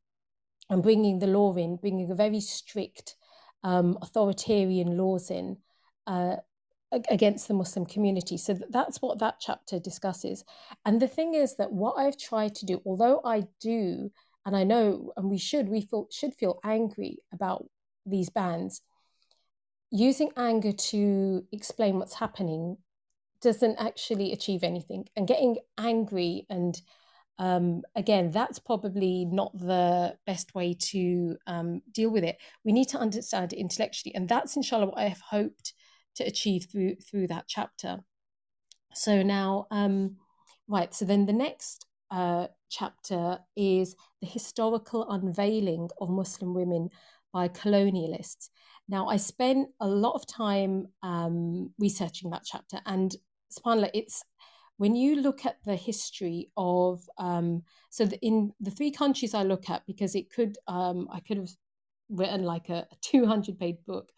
and 0.69 0.81
bringing 0.81 1.19
the 1.19 1.27
law 1.27 1.53
in, 1.55 1.75
bringing 1.75 2.09
a 2.09 2.15
very 2.15 2.39
strict 2.39 3.17
um, 3.61 3.97
authoritarian 4.01 4.97
laws 4.97 5.29
in 5.29 5.57
uh, 6.07 6.37
against 7.09 7.49
the 7.49 7.53
Muslim 7.53 7.85
community. 7.85 8.37
So 8.37 8.57
that's 8.69 9.01
what 9.01 9.19
that 9.19 9.35
chapter 9.41 9.79
discusses. 9.79 10.45
And 10.85 11.01
the 11.01 11.09
thing 11.09 11.33
is 11.33 11.57
that 11.57 11.73
what 11.73 11.95
I've 11.95 12.17
tried 12.17 12.55
to 12.55 12.65
do, 12.65 12.81
although 12.85 13.19
I 13.25 13.43
do, 13.59 14.09
and 14.45 14.55
I 14.55 14.63
know, 14.63 15.11
and 15.17 15.29
we 15.29 15.37
should, 15.37 15.67
we 15.67 15.81
feel, 15.81 16.07
should 16.09 16.35
feel 16.35 16.57
angry 16.63 17.17
about 17.33 17.65
these 18.05 18.29
bans, 18.29 18.81
using 19.91 20.31
anger 20.37 20.71
to 20.71 21.43
explain 21.51 21.99
what's 21.99 22.13
happening 22.13 22.77
doesn't 23.41 23.77
actually 23.77 24.33
achieve 24.33 24.63
anything. 24.63 25.07
And 25.15 25.27
getting 25.27 25.57
angry 25.77 26.45
and 26.49 26.79
um, 27.39 27.83
again, 27.95 28.31
that's 28.31 28.57
probably 28.57 29.25
not 29.25 29.55
the 29.57 30.17
best 30.25 30.55
way 30.55 30.73
to 30.73 31.37
um, 31.45 31.81
deal 31.91 32.09
with 32.09 32.23
it. 32.23 32.37
We 32.63 32.71
need 32.71 32.89
to 32.89 32.97
understand 32.97 33.53
it 33.53 33.59
intellectually, 33.59 34.15
and 34.15 34.27
that's 34.27 34.55
inshallah 34.55 34.87
what 34.87 34.97
I 34.97 35.07
have 35.07 35.21
hoped 35.21 35.73
to 36.15 36.23
achieve 36.23 36.67
through 36.71 36.95
through 36.95 37.27
that 37.27 37.45
chapter. 37.47 37.99
So 38.93 39.21
now, 39.21 39.67
um, 39.69 40.15
right. 40.67 40.93
So 40.93 41.05
then 41.05 41.27
the 41.27 41.33
next 41.33 41.85
uh, 42.09 42.47
chapter 42.69 43.37
is 43.55 43.95
the 44.21 44.27
historical 44.27 45.07
unveiling 45.11 45.89
of 46.01 46.09
Muslim 46.09 46.55
women 46.55 46.89
by 47.31 47.49
colonialists. 47.49 48.49
Now, 48.89 49.09
I 49.09 49.17
spent 49.17 49.69
a 49.79 49.87
lot 49.87 50.13
of 50.13 50.25
time 50.25 50.87
um, 51.03 51.71
researching 51.77 52.31
that 52.31 52.45
chapter, 52.45 52.79
and 52.87 53.15
subhanAllah, 53.51 53.91
it's 53.93 54.23
when 54.77 54.95
you 54.95 55.15
look 55.15 55.45
at 55.45 55.57
the 55.65 55.75
history 55.75 56.49
of 56.55 57.01
um, 57.17 57.63
so 57.89 58.05
the, 58.05 58.19
in 58.25 58.53
the 58.59 58.71
three 58.71 58.91
countries 58.91 59.33
I 59.33 59.43
look 59.43 59.69
at, 59.69 59.85
because 59.87 60.15
it 60.15 60.31
could 60.31 60.57
um, 60.67 61.07
I 61.11 61.19
could 61.19 61.37
have 61.37 61.49
written 62.09 62.43
like 62.43 62.69
a, 62.69 62.87
a 62.91 62.95
200 63.01 63.59
page 63.59 63.77
book 63.85 64.11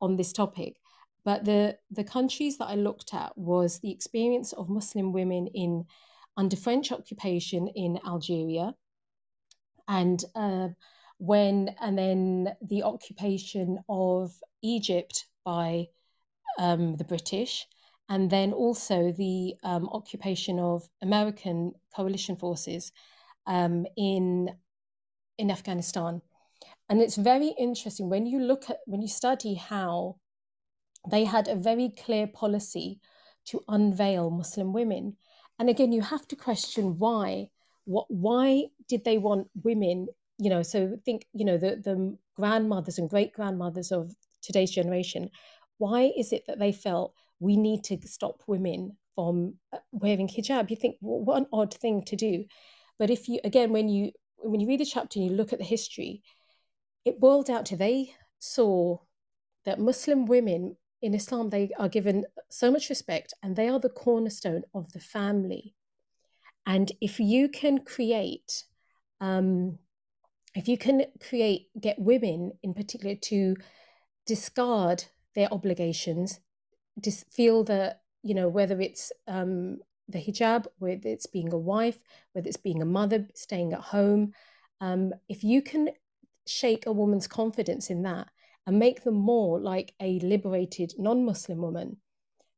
on 0.00 0.16
this 0.16 0.32
topic, 0.32 0.76
but 1.24 1.44
the 1.44 1.76
the 1.90 2.04
countries 2.04 2.56
that 2.58 2.66
I 2.66 2.74
looked 2.74 3.12
at 3.14 3.36
was 3.36 3.80
the 3.80 3.92
experience 3.92 4.52
of 4.54 4.70
Muslim 4.70 5.12
women 5.12 5.46
in 5.48 5.84
under 6.36 6.56
French 6.56 6.90
occupation 6.92 7.68
in 7.68 7.98
Algeria, 8.06 8.74
and 9.88 10.24
uh, 10.34 10.68
when 11.18 11.74
and 11.80 11.98
then 11.98 12.56
the 12.62 12.84
occupation 12.84 13.78
of 13.88 14.32
Egypt 14.62 15.26
by 15.44 15.88
um, 16.58 16.96
the 16.96 17.04
British 17.04 17.66
and 18.08 18.30
then 18.30 18.52
also 18.52 19.12
the 19.12 19.54
um, 19.62 19.88
occupation 19.90 20.58
of 20.58 20.88
American 21.02 21.72
coalition 21.94 22.36
forces 22.36 22.92
um, 23.46 23.86
in 23.96 24.50
in 25.38 25.50
Afghanistan. 25.50 26.20
And 26.88 27.00
it's 27.00 27.16
very 27.16 27.54
interesting 27.58 28.08
when 28.08 28.26
you 28.26 28.40
look 28.40 28.70
at 28.70 28.78
when 28.86 29.02
you 29.02 29.08
study 29.08 29.54
how 29.54 30.16
they 31.10 31.24
had 31.24 31.48
a 31.48 31.54
very 31.54 31.90
clear 31.90 32.26
policy 32.26 33.00
to 33.46 33.62
unveil 33.68 34.30
Muslim 34.30 34.72
women. 34.72 35.16
And 35.58 35.68
again, 35.68 35.92
you 35.92 36.02
have 36.02 36.26
to 36.28 36.36
question 36.36 36.98
why. 36.98 37.50
What 37.84 38.06
why 38.08 38.64
did 38.88 39.04
they 39.04 39.18
want 39.18 39.48
women? 39.62 40.08
You 40.38 40.50
know, 40.50 40.62
so 40.62 40.96
think 41.04 41.26
you 41.32 41.44
know 41.44 41.58
the 41.58 41.76
the 41.76 42.16
grandmothers 42.36 42.98
and 42.98 43.10
great 43.10 43.32
grandmothers 43.32 43.92
of 43.92 44.14
today's 44.42 44.70
generation. 44.70 45.30
Why 45.78 46.12
is 46.16 46.32
it 46.32 46.44
that 46.46 46.58
they 46.58 46.72
felt 46.72 47.14
we 47.40 47.56
need 47.56 47.84
to 47.84 47.98
stop 48.04 48.42
women 48.46 48.96
from 49.14 49.54
uh, 49.72 49.78
wearing 49.92 50.28
hijab. 50.28 50.70
You 50.70 50.76
think, 50.76 50.96
well, 51.00 51.20
what 51.20 51.38
an 51.38 51.46
odd 51.52 51.74
thing 51.74 52.04
to 52.04 52.16
do. 52.16 52.44
But 52.98 53.10
if 53.10 53.28
you, 53.28 53.40
again, 53.44 53.72
when 53.72 53.88
you 53.88 54.12
when 54.40 54.60
you 54.60 54.68
read 54.68 54.80
the 54.80 54.86
chapter 54.86 55.18
and 55.18 55.28
you 55.28 55.36
look 55.36 55.52
at 55.52 55.58
the 55.58 55.64
history, 55.64 56.22
it 57.04 57.20
boiled 57.20 57.46
down 57.46 57.64
to 57.64 57.76
they 57.76 58.14
saw 58.38 58.98
that 59.64 59.80
Muslim 59.80 60.26
women 60.26 60.76
in 61.02 61.14
Islam 61.14 61.50
they 61.50 61.70
are 61.78 61.88
given 61.88 62.24
so 62.50 62.70
much 62.70 62.88
respect 62.88 63.34
and 63.42 63.54
they 63.54 63.68
are 63.68 63.80
the 63.80 63.88
cornerstone 63.88 64.62
of 64.74 64.92
the 64.92 65.00
family. 65.00 65.74
And 66.66 66.92
if 67.00 67.18
you 67.18 67.48
can 67.48 67.78
create, 67.78 68.64
um, 69.20 69.78
if 70.54 70.68
you 70.68 70.76
can 70.76 71.04
create, 71.26 71.68
get 71.80 71.98
women 71.98 72.52
in 72.62 72.74
particular 72.74 73.14
to 73.14 73.56
discard 74.26 75.04
their 75.34 75.52
obligations, 75.52 76.40
just 77.00 77.30
feel 77.32 77.64
that 77.64 78.00
you 78.22 78.34
know 78.34 78.48
whether 78.48 78.80
it's 78.80 79.12
um, 79.26 79.78
the 80.08 80.18
hijab, 80.18 80.66
whether 80.78 81.08
it's 81.08 81.26
being 81.26 81.52
a 81.52 81.58
wife, 81.58 81.98
whether 82.32 82.48
it's 82.48 82.56
being 82.56 82.82
a 82.82 82.86
mother, 82.86 83.26
staying 83.34 83.72
at 83.72 83.80
home, 83.80 84.32
um, 84.80 85.12
if 85.28 85.44
you 85.44 85.62
can 85.62 85.90
shake 86.46 86.86
a 86.86 86.92
woman's 86.92 87.26
confidence 87.26 87.90
in 87.90 88.02
that 88.02 88.28
and 88.66 88.78
make 88.78 89.04
them 89.04 89.14
more 89.14 89.60
like 89.60 89.94
a 90.00 90.18
liberated 90.20 90.92
non-Muslim 90.98 91.58
woman, 91.58 91.96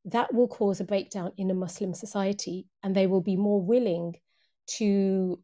that 0.05 0.33
will 0.33 0.47
cause 0.47 0.79
a 0.79 0.85
breakdown 0.85 1.31
in 1.37 1.51
a 1.51 1.55
Muslim 1.55 1.93
society, 1.93 2.67
and 2.83 2.95
they 2.95 3.07
will 3.07 3.21
be 3.21 3.35
more 3.35 3.61
willing 3.61 4.15
to 4.67 5.39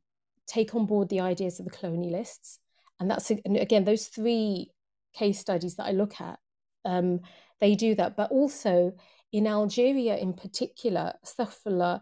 take 0.47 0.73
on 0.73 0.85
board 0.85 1.09
the 1.09 1.19
ideas 1.19 1.59
of 1.59 1.65
the 1.65 1.71
colonialists. 1.71 2.57
And 2.99 3.11
that's 3.11 3.29
and 3.29 3.57
again 3.57 3.83
those 3.83 4.07
three 4.07 4.71
case 5.13 5.39
studies 5.39 5.75
that 5.75 5.85
I 5.85 5.91
look 5.91 6.19
at. 6.19 6.39
Um, 6.85 7.21
they 7.59 7.75
do 7.75 7.95
that. 7.95 8.15
But 8.15 8.31
also 8.31 8.93
in 9.31 9.47
Algeria, 9.47 10.17
in 10.17 10.33
particular, 10.33 11.13
astaghfirullah, 11.25 12.01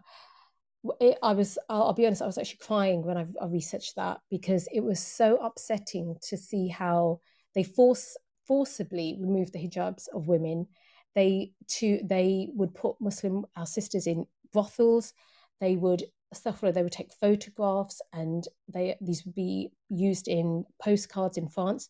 I 1.22 1.32
was, 1.32 1.58
I'll, 1.68 1.92
be 1.94 2.06
honest, 2.06 2.22
I 2.22 2.26
was 2.26 2.38
actually 2.38 2.58
crying 2.58 3.04
when 3.04 3.16
I, 3.16 3.26
I, 3.40 3.46
researched 3.46 3.96
that 3.96 4.20
because 4.30 4.68
it 4.72 4.80
was 4.80 5.00
so 5.00 5.36
upsetting 5.38 6.16
to 6.28 6.36
see 6.36 6.68
how 6.68 7.20
they 7.54 7.64
force 7.64 8.16
forcibly 8.46 9.18
remove 9.20 9.50
the 9.50 9.58
hijabs 9.58 10.06
of 10.14 10.28
women. 10.28 10.68
They 11.16 11.52
to 11.68 12.00
they 12.04 12.50
would 12.54 12.74
put 12.74 13.00
Muslim 13.00 13.46
our 13.56 13.66
sisters 13.66 14.06
in 14.06 14.26
brothels. 14.52 15.12
They 15.60 15.76
would 15.76 16.04
astaghfirullah, 16.34 16.74
they 16.74 16.82
would 16.82 16.92
take 16.92 17.12
photographs 17.14 18.00
and 18.12 18.46
they 18.68 18.96
these 19.00 19.24
would 19.24 19.34
be 19.34 19.72
used 19.88 20.28
in 20.28 20.64
postcards 20.80 21.38
in 21.38 21.48
France. 21.48 21.88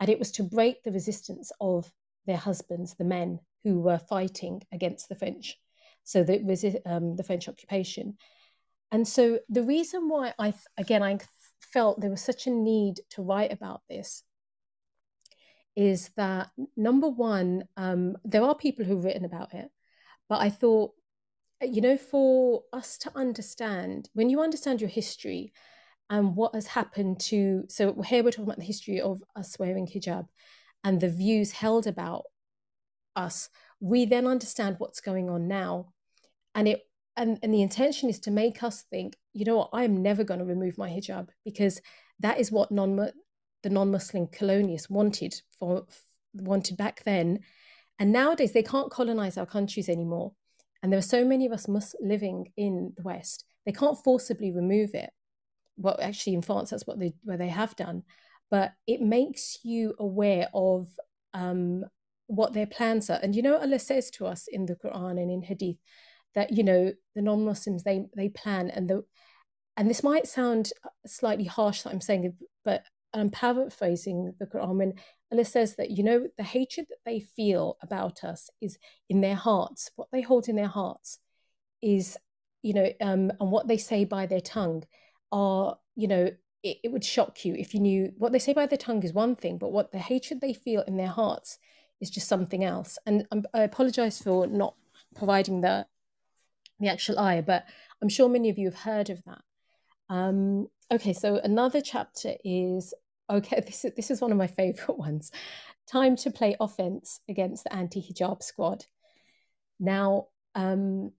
And 0.00 0.10
it 0.10 0.18
was 0.18 0.32
to 0.32 0.42
break 0.42 0.82
the 0.82 0.92
resistance 0.92 1.52
of 1.60 1.90
their 2.26 2.36
husbands, 2.36 2.94
the 2.94 3.04
men 3.04 3.40
who 3.64 3.80
were 3.80 3.98
fighting 3.98 4.62
against 4.72 5.08
the 5.08 5.14
French. 5.14 5.56
So 6.04 6.22
that 6.22 6.44
was 6.44 6.64
um, 6.84 7.16
the 7.16 7.24
French 7.24 7.48
occupation. 7.48 8.16
And 8.92 9.06
so 9.06 9.40
the 9.48 9.62
reason 9.62 10.08
why 10.08 10.32
I, 10.38 10.54
again, 10.78 11.02
I 11.02 11.18
felt 11.60 12.00
there 12.00 12.10
was 12.10 12.22
such 12.22 12.46
a 12.46 12.50
need 12.50 13.00
to 13.10 13.22
write 13.22 13.52
about 13.52 13.82
this 13.88 14.22
is 15.74 16.10
that 16.16 16.50
number 16.76 17.08
one, 17.08 17.64
um, 17.76 18.16
there 18.24 18.42
are 18.42 18.54
people 18.54 18.84
who've 18.84 19.04
written 19.04 19.24
about 19.24 19.52
it, 19.52 19.68
but 20.28 20.40
I 20.40 20.48
thought 20.48 20.92
you 21.62 21.80
know, 21.80 21.96
for 21.96 22.62
us 22.72 22.98
to 22.98 23.12
understand, 23.14 24.08
when 24.12 24.28
you 24.28 24.42
understand 24.42 24.80
your 24.80 24.90
history 24.90 25.52
and 26.10 26.36
what 26.36 26.54
has 26.54 26.66
happened 26.66 27.20
to, 27.20 27.64
so 27.68 28.00
here 28.02 28.22
we're 28.22 28.30
talking 28.30 28.44
about 28.44 28.58
the 28.58 28.64
history 28.64 29.00
of 29.00 29.22
us 29.34 29.58
wearing 29.58 29.86
hijab 29.86 30.26
and 30.86 31.00
the 31.00 31.08
views 31.08 31.50
held 31.50 31.88
about 31.88 32.26
us, 33.16 33.48
we 33.80 34.04
then 34.04 34.24
understand 34.24 34.76
what's 34.78 35.00
going 35.00 35.28
on 35.28 35.48
now. 35.48 35.88
And 36.54 36.68
it 36.68 36.82
and, 37.16 37.40
and 37.42 37.52
the 37.52 37.62
intention 37.62 38.08
is 38.08 38.20
to 38.20 38.30
make 38.30 38.62
us 38.62 38.84
think, 38.88 39.16
you 39.32 39.44
know 39.44 39.56
what, 39.56 39.70
I'm 39.72 40.00
never 40.02 40.22
going 40.22 40.38
to 40.38 40.46
remove 40.46 40.78
my 40.78 40.88
hijab 40.88 41.30
because 41.44 41.80
that 42.20 42.38
is 42.38 42.52
what 42.52 42.70
non 42.70 43.10
the 43.64 43.70
non-Muslim 43.70 44.28
colonialists 44.28 44.88
wanted 44.88 45.34
for 45.58 45.86
wanted 46.34 46.76
back 46.76 47.02
then. 47.02 47.40
And 47.98 48.12
nowadays 48.12 48.52
they 48.52 48.62
can't 48.62 48.92
colonize 48.92 49.36
our 49.36 49.46
countries 49.46 49.88
anymore. 49.88 50.34
And 50.82 50.92
there 50.92 50.98
are 50.98 51.14
so 51.16 51.24
many 51.24 51.46
of 51.46 51.52
us 51.52 51.66
mus- 51.66 51.96
living 52.00 52.52
in 52.56 52.92
the 52.96 53.02
West, 53.02 53.44
they 53.64 53.72
can't 53.72 53.98
forcibly 54.04 54.52
remove 54.52 54.94
it. 54.94 55.10
Well, 55.78 55.98
actually, 56.00 56.34
in 56.34 56.42
France, 56.42 56.70
that's 56.70 56.86
what 56.86 57.00
they 57.00 57.14
where 57.24 57.38
they 57.38 57.48
have 57.48 57.74
done. 57.74 58.04
But 58.50 58.72
it 58.86 59.00
makes 59.00 59.58
you 59.64 59.94
aware 59.98 60.48
of 60.54 60.88
um, 61.34 61.84
what 62.26 62.52
their 62.52 62.66
plans 62.66 63.10
are. 63.10 63.18
And 63.22 63.34
you 63.34 63.42
know, 63.42 63.58
Allah 63.58 63.78
says 63.78 64.10
to 64.12 64.26
us 64.26 64.46
in 64.48 64.66
the 64.66 64.76
Quran 64.76 65.20
and 65.20 65.30
in 65.30 65.42
Hadith 65.42 65.78
that 66.34 66.52
you 66.52 66.62
know 66.62 66.92
the 67.14 67.22
non-Muslims 67.22 67.82
they 67.82 68.06
they 68.16 68.28
plan 68.28 68.70
and 68.70 68.88
the 68.88 69.04
and 69.76 69.90
this 69.90 70.02
might 70.02 70.26
sound 70.26 70.72
slightly 71.06 71.44
harsh 71.44 71.82
that 71.82 71.92
I'm 71.92 72.00
saying, 72.00 72.34
but 72.64 72.84
I'm 73.12 73.30
paraphrasing 73.30 74.34
the 74.38 74.46
Quran 74.46 74.76
when 74.76 74.94
Allah 75.32 75.44
says 75.44 75.76
that, 75.76 75.90
you 75.90 76.02
know, 76.02 76.26
the 76.38 76.44
hatred 76.44 76.86
that 76.88 76.98
they 77.04 77.20
feel 77.20 77.76
about 77.82 78.24
us 78.24 78.48
is 78.60 78.78
in 79.08 79.20
their 79.20 79.34
hearts. 79.34 79.90
What 79.96 80.08
they 80.12 80.22
hold 80.22 80.48
in 80.48 80.56
their 80.56 80.66
hearts 80.66 81.18
is, 81.82 82.16
you 82.62 82.74
know, 82.74 82.90
um, 83.00 83.32
and 83.40 83.50
what 83.50 83.68
they 83.68 83.76
say 83.76 84.04
by 84.04 84.26
their 84.26 84.40
tongue 84.40 84.84
are, 85.32 85.76
you 85.94 86.08
know, 86.08 86.30
it, 86.62 86.78
it 86.84 86.92
would 86.92 87.04
shock 87.04 87.44
you 87.44 87.54
if 87.54 87.74
you 87.74 87.80
knew 87.80 88.12
what 88.18 88.32
they 88.32 88.38
say 88.38 88.52
by 88.52 88.66
their 88.66 88.78
tongue 88.78 89.02
is 89.02 89.12
one 89.12 89.36
thing, 89.36 89.58
but 89.58 89.72
what 89.72 89.92
the 89.92 89.98
hatred 89.98 90.40
they 90.40 90.52
feel 90.52 90.82
in 90.82 90.96
their 90.96 91.06
hearts 91.08 91.58
is 92.00 92.10
just 92.10 92.28
something 92.28 92.64
else. 92.64 92.98
And 93.06 93.26
I 93.54 93.62
apologize 93.62 94.20
for 94.20 94.46
not 94.46 94.74
providing 95.14 95.60
the 95.60 95.86
the 96.78 96.88
actual 96.88 97.18
eye, 97.18 97.40
but 97.40 97.64
I'm 98.02 98.08
sure 98.08 98.28
many 98.28 98.50
of 98.50 98.58
you 98.58 98.66
have 98.66 98.78
heard 98.78 99.08
of 99.08 99.22
that. 99.24 99.40
Um, 100.10 100.68
okay, 100.92 101.14
so 101.14 101.36
another 101.36 101.80
chapter 101.80 102.34
is 102.44 102.92
okay. 103.30 103.60
This 103.66 103.84
is 103.84 103.92
this 103.94 104.10
is 104.10 104.20
one 104.20 104.32
of 104.32 104.38
my 104.38 104.46
favorite 104.46 104.98
ones. 105.06 105.32
Time 105.90 106.16
to 106.16 106.30
play 106.30 106.56
offense 106.60 107.20
against 107.28 107.64
the 107.64 107.74
anti-hijab 107.74 108.42
squad. 108.42 108.84
Now, 109.78 110.28
um, 110.54 111.12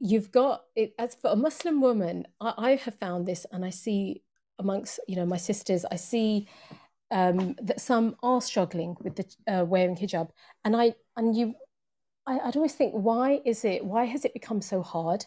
you've 0.00 0.32
got 0.32 0.64
it 0.74 0.94
as 0.98 1.14
for 1.14 1.30
a 1.30 1.36
Muslim 1.36 1.80
woman. 1.80 2.26
I, 2.40 2.54
I, 2.56 2.76
have 2.76 2.94
found 2.96 3.26
this, 3.26 3.46
and 3.52 3.64
I 3.64 3.70
see 3.70 4.22
amongst 4.58 4.98
you 5.06 5.16
know 5.16 5.26
my 5.26 5.36
sisters. 5.36 5.84
I 5.90 5.96
see 5.96 6.48
um, 7.10 7.54
that 7.62 7.80
some 7.80 8.16
are 8.22 8.40
struggling 8.40 8.96
with 9.00 9.16
the 9.16 9.52
uh, 9.52 9.64
wearing 9.64 9.96
hijab, 9.96 10.30
and 10.64 10.74
I 10.74 10.94
and 11.16 11.36
you, 11.36 11.54
I, 12.26 12.38
I'd 12.40 12.56
always 12.56 12.74
think, 12.74 12.94
why 12.94 13.40
is 13.44 13.64
it? 13.64 13.84
Why 13.84 14.06
has 14.06 14.24
it 14.24 14.34
become 14.34 14.62
so 14.62 14.82
hard? 14.82 15.24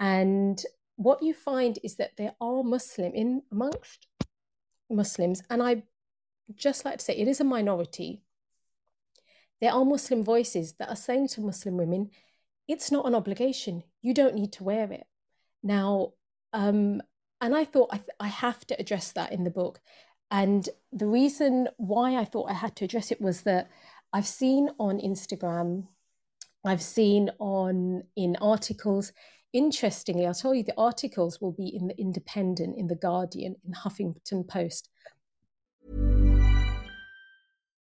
And 0.00 0.62
what 0.96 1.22
you 1.22 1.34
find 1.34 1.78
is 1.82 1.96
that 1.96 2.16
there 2.16 2.34
are 2.40 2.62
Muslim 2.62 3.12
in 3.14 3.42
amongst 3.50 4.06
Muslims, 4.88 5.42
and 5.50 5.62
I 5.62 5.82
just 6.54 6.84
like 6.84 6.98
to 6.98 7.04
say 7.04 7.16
it 7.16 7.28
is 7.28 7.40
a 7.40 7.44
minority. 7.44 8.22
There 9.60 9.72
are 9.72 9.84
Muslim 9.84 10.22
voices 10.22 10.74
that 10.74 10.88
are 10.88 10.96
saying 10.96 11.28
to 11.28 11.40
Muslim 11.40 11.76
women, 11.76 12.10
it's 12.68 12.92
not 12.92 13.06
an 13.06 13.14
obligation. 13.14 13.82
You 14.02 14.14
don't 14.14 14.34
need 14.34 14.52
to 14.54 14.64
wear 14.64 14.90
it. 14.92 15.06
Now, 15.62 16.12
um, 16.52 17.02
and 17.40 17.54
I 17.54 17.64
thought 17.64 17.90
I, 17.92 18.00
I 18.20 18.28
have 18.28 18.66
to 18.68 18.80
address 18.80 19.12
that 19.12 19.32
in 19.32 19.44
the 19.44 19.50
book. 19.50 19.80
And 20.30 20.68
the 20.92 21.06
reason 21.06 21.68
why 21.76 22.16
I 22.16 22.24
thought 22.24 22.50
I 22.50 22.54
had 22.54 22.76
to 22.76 22.84
address 22.84 23.10
it 23.10 23.20
was 23.20 23.42
that 23.42 23.70
I've 24.12 24.26
seen 24.26 24.70
on 24.78 24.98
Instagram, 24.98 25.86
I've 26.64 26.82
seen 26.82 27.30
on 27.38 28.02
in 28.16 28.36
articles 28.40 29.12
Interestingly, 29.52 30.26
I'll 30.26 30.34
tell 30.34 30.54
you 30.54 30.62
the 30.62 30.78
articles 30.78 31.40
will 31.40 31.52
be 31.52 31.74
in 31.74 31.88
the 31.88 31.98
Independent, 31.98 32.76
in 32.76 32.86
the 32.86 32.96
Guardian, 32.96 33.56
in 33.64 33.72
Huffington 33.72 34.46
Post. 34.46 34.90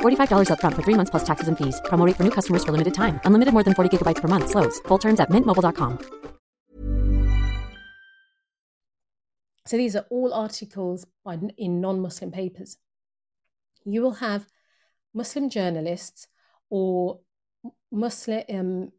slash 0.00 0.28
$45 0.28 0.50
up 0.52 0.60
front 0.60 0.76
for 0.76 0.82
3 0.82 0.94
months 0.94 1.10
plus 1.10 1.24
taxes 1.24 1.48
and 1.48 1.58
fees. 1.58 1.80
Promo 1.86 2.06
for 2.16 2.22
new 2.22 2.30
customers 2.30 2.62
for 2.62 2.70
limited 2.70 2.94
time. 2.94 3.18
Unlimited 3.24 3.52
more 3.52 3.64
than 3.64 3.74
40 3.74 3.90
gigabytes 3.90 4.22
per 4.22 4.28
month 4.28 4.50
slows. 4.50 4.78
Full 4.86 4.98
terms 4.98 5.18
at 5.18 5.28
mintmobile.com. 5.28 5.98
So 9.66 9.76
these 9.78 9.96
are 9.96 10.06
all 10.10 10.34
articles 10.34 11.06
by, 11.24 11.38
in 11.56 11.80
non-Muslim 11.80 12.30
papers. 12.30 12.76
You 13.84 14.02
will 14.02 14.12
have 14.12 14.46
Muslim 15.14 15.48
journalists 15.48 16.28
or 16.68 17.20
Muslim 17.90 18.44
um, 18.50 18.92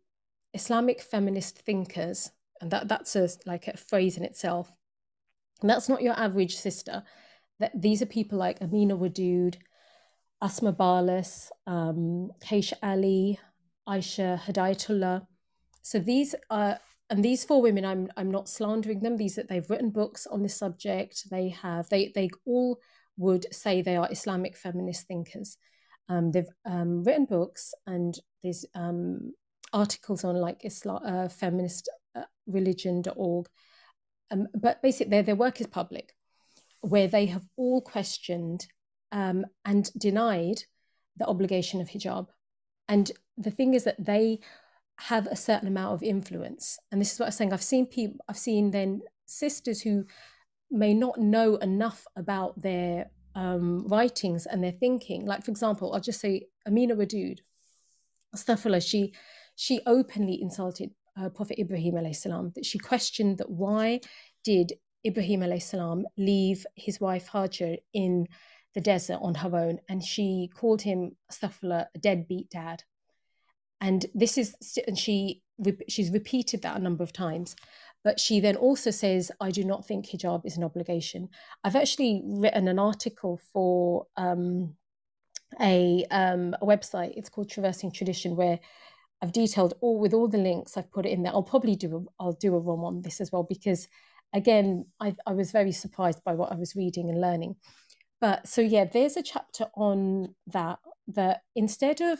Islamic 0.53 1.01
feminist 1.01 1.59
thinkers, 1.59 2.31
and 2.61 2.71
that 2.71 2.87
that's 2.87 3.15
a 3.15 3.29
like 3.45 3.67
a 3.67 3.77
phrase 3.77 4.17
in 4.17 4.23
itself. 4.23 4.71
And 5.61 5.69
that's 5.69 5.89
not 5.89 6.01
your 6.01 6.17
average 6.17 6.55
sister. 6.55 7.03
That 7.59 7.79
these 7.79 8.01
are 8.01 8.07
people 8.07 8.39
like 8.39 8.61
Amina 8.61 8.97
Wadud, 8.97 9.55
Asma 10.45 10.73
Barlas, 10.73 11.49
um, 11.65 12.29
Ali, 12.83 13.39
Aysha 13.89 14.39
Hidayatullah. 14.39 15.25
So 15.81 15.97
these 15.97 16.35
are 16.51 16.77
and 17.09 17.25
these 17.25 17.43
four 17.43 17.63
women, 17.63 17.83
I'm 17.83 18.11
I'm 18.15 18.29
not 18.29 18.47
slandering 18.47 18.99
them. 18.99 19.17
These 19.17 19.35
that 19.35 19.49
they've 19.49 19.67
written 19.71 19.89
books 19.89 20.27
on 20.27 20.43
this 20.43 20.55
subject. 20.55 21.27
They 21.31 21.49
have 21.49 21.89
they 21.89 22.11
they 22.13 22.29
all 22.45 22.79
would 23.17 23.51
say 23.51 23.81
they 23.81 23.95
are 23.95 24.07
Islamic 24.11 24.55
feminist 24.55 25.07
thinkers. 25.07 25.57
Um, 26.09 26.31
they've 26.31 26.53
um, 26.63 27.03
written 27.03 27.25
books 27.25 27.73
and 27.87 28.15
there's 28.43 28.65
um, 28.75 29.33
articles 29.73 30.23
on 30.23 30.35
like 30.35 30.63
Islam, 30.63 31.01
uh, 31.03 31.27
feminist 31.27 31.89
uh, 32.13 32.29
religion.org. 32.45 33.47
Um, 34.29 34.47
but 34.53 34.79
basically, 34.83 35.09
their, 35.09 35.23
their 35.23 35.35
work 35.35 35.59
is 35.59 35.65
public, 35.65 36.13
where 36.81 37.07
they 37.07 37.25
have 37.25 37.47
all 37.57 37.81
questioned 37.81 38.67
um, 39.15 39.45
and 39.63 39.89
denied 39.97 40.61
the 41.17 41.25
obligation 41.25 41.79
of 41.81 41.87
hijab. 41.87 42.27
And 42.89 43.09
the 43.37 43.49
thing 43.49 43.73
is 43.73 43.85
that 43.85 44.05
they 44.05 44.41
have 44.97 45.25
a 45.27 45.35
certain 45.35 45.69
amount 45.69 45.93
of 45.93 46.03
influence. 46.03 46.77
And 46.91 47.01
this 47.01 47.13
is 47.13 47.19
what 47.19 47.27
I'm 47.27 47.31
saying. 47.31 47.53
I've 47.53 47.63
seen 47.63 47.85
people, 47.85 48.17
I've 48.27 48.37
seen 48.37 48.71
then 48.71 49.01
sisters 49.25 49.81
who 49.81 50.03
may 50.69 50.93
not 50.93 51.17
know 51.17 51.55
enough 51.55 52.05
about 52.17 52.61
their 52.61 53.09
um, 53.35 53.87
writings 53.87 54.45
and 54.45 54.61
their 54.61 54.73
thinking. 54.73 55.25
Like, 55.25 55.45
for 55.45 55.51
example, 55.51 55.93
I'll 55.93 56.01
just 56.01 56.19
say 56.19 56.47
Amina 56.67 56.95
Wadud, 56.95 57.39
Astaghfirullah, 58.35 58.85
she, 58.85 59.13
she 59.55 59.79
openly 59.85 60.41
insulted 60.41 60.91
uh, 61.17 61.29
Prophet 61.29 61.57
Ibrahim 61.59 61.95
alayhi 61.95 62.15
salam. 62.15 62.51
That 62.55 62.65
she 62.65 62.79
questioned 62.79 63.37
that 63.37 63.49
why 63.49 64.01
did 64.43 64.73
Ibrahim 65.05 65.39
alayhi 65.39 65.63
salam 65.63 66.05
leave 66.17 66.65
his 66.75 66.99
wife 66.99 67.29
Hajar 67.31 67.77
in 67.93 68.27
the 68.75 68.81
desert 68.81 69.19
on 69.21 69.35
her 69.35 69.55
own, 69.55 69.79
and 69.89 70.03
she 70.03 70.51
called 70.53 70.81
him 70.81 71.15
Astaghfirullah, 71.31 71.87
a 71.95 71.99
deadbeat 71.99 72.49
dad. 72.49 72.83
And 73.81 74.05
this 74.13 74.37
is, 74.37 74.55
and 74.87 74.97
she 74.97 75.41
she's 75.87 76.11
repeated 76.11 76.61
that 76.61 76.77
a 76.77 76.81
number 76.81 77.03
of 77.03 77.13
times. 77.13 77.55
But 78.03 78.19
she 78.19 78.39
then 78.39 78.55
also 78.55 78.91
says, 78.91 79.31
I 79.41 79.49
do 79.49 79.63
not 79.63 79.87
think 79.87 80.05
hijab 80.05 80.45
is 80.45 80.57
an 80.57 80.63
obligation. 80.63 81.29
I've 81.63 81.75
actually 81.75 82.21
written 82.23 82.67
an 82.67 82.77
article 82.77 83.39
for 83.51 84.05
um, 84.15 84.75
a, 85.59 86.05
um, 86.11 86.55
a 86.61 86.65
website. 86.65 87.13
It's 87.15 87.29
called 87.29 87.49
Traversing 87.49 87.91
Tradition, 87.91 88.35
where 88.35 88.59
I've 89.21 89.31
detailed 89.31 89.73
all 89.81 89.99
with 89.99 90.13
all 90.13 90.27
the 90.27 90.37
links. 90.37 90.77
I've 90.77 90.91
put 90.91 91.07
it 91.07 91.13
in 91.13 91.23
there. 91.23 91.33
I'll 91.33 91.41
probably 91.41 91.75
do 91.75 91.97
a, 92.19 92.23
I'll 92.23 92.33
do 92.33 92.53
a 92.55 92.59
ROM 92.59 92.83
on 92.83 93.01
this 93.01 93.19
as 93.21 93.31
well 93.31 93.43
because, 93.43 93.87
again, 94.33 94.85
I, 94.99 95.15
I 95.25 95.33
was 95.33 95.51
very 95.51 95.71
surprised 95.71 96.23
by 96.23 96.35
what 96.35 96.51
I 96.51 96.55
was 96.55 96.75
reading 96.75 97.09
and 97.09 97.19
learning. 97.19 97.55
But 98.21 98.47
so 98.47 98.61
yeah, 98.61 98.85
there's 98.85 99.17
a 99.17 99.23
chapter 99.23 99.67
on 99.75 100.35
that. 100.47 100.79
That 101.09 101.41
instead 101.55 102.01
of, 102.01 102.19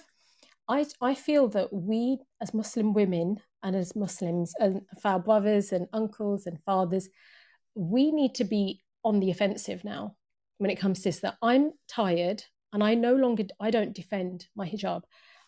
I 0.70 0.86
I 1.02 1.16
feel 1.16 1.48
that 1.50 1.74
we 1.74 2.20
as 2.42 2.54
Muslim 2.54 2.94
women 2.94 3.40
and 3.64 3.76
as 3.76 3.96
Muslims 3.96 4.54
and 4.60 4.82
our 5.04 5.20
brothers 5.20 5.72
and 5.72 5.88
uncles 5.94 6.46
and 6.46 6.62
fathers, 6.64 7.10
we 7.74 8.12
need 8.12 8.36
to 8.36 8.44
be 8.44 8.82
on 9.04 9.20
the 9.20 9.32
offensive 9.32 9.84
now 9.84 10.16
when 10.58 10.70
it 10.70 10.80
comes 10.80 11.00
to 11.00 11.04
this. 11.06 11.20
That 11.20 11.38
I'm 11.42 11.72
tired 11.88 12.44
and 12.74 12.84
I 12.84 12.94
no 12.94 13.16
longer 13.16 13.46
I 13.60 13.72
don't 13.72 13.94
defend 13.94 14.48
my 14.56 14.70
hijab. 14.70 15.04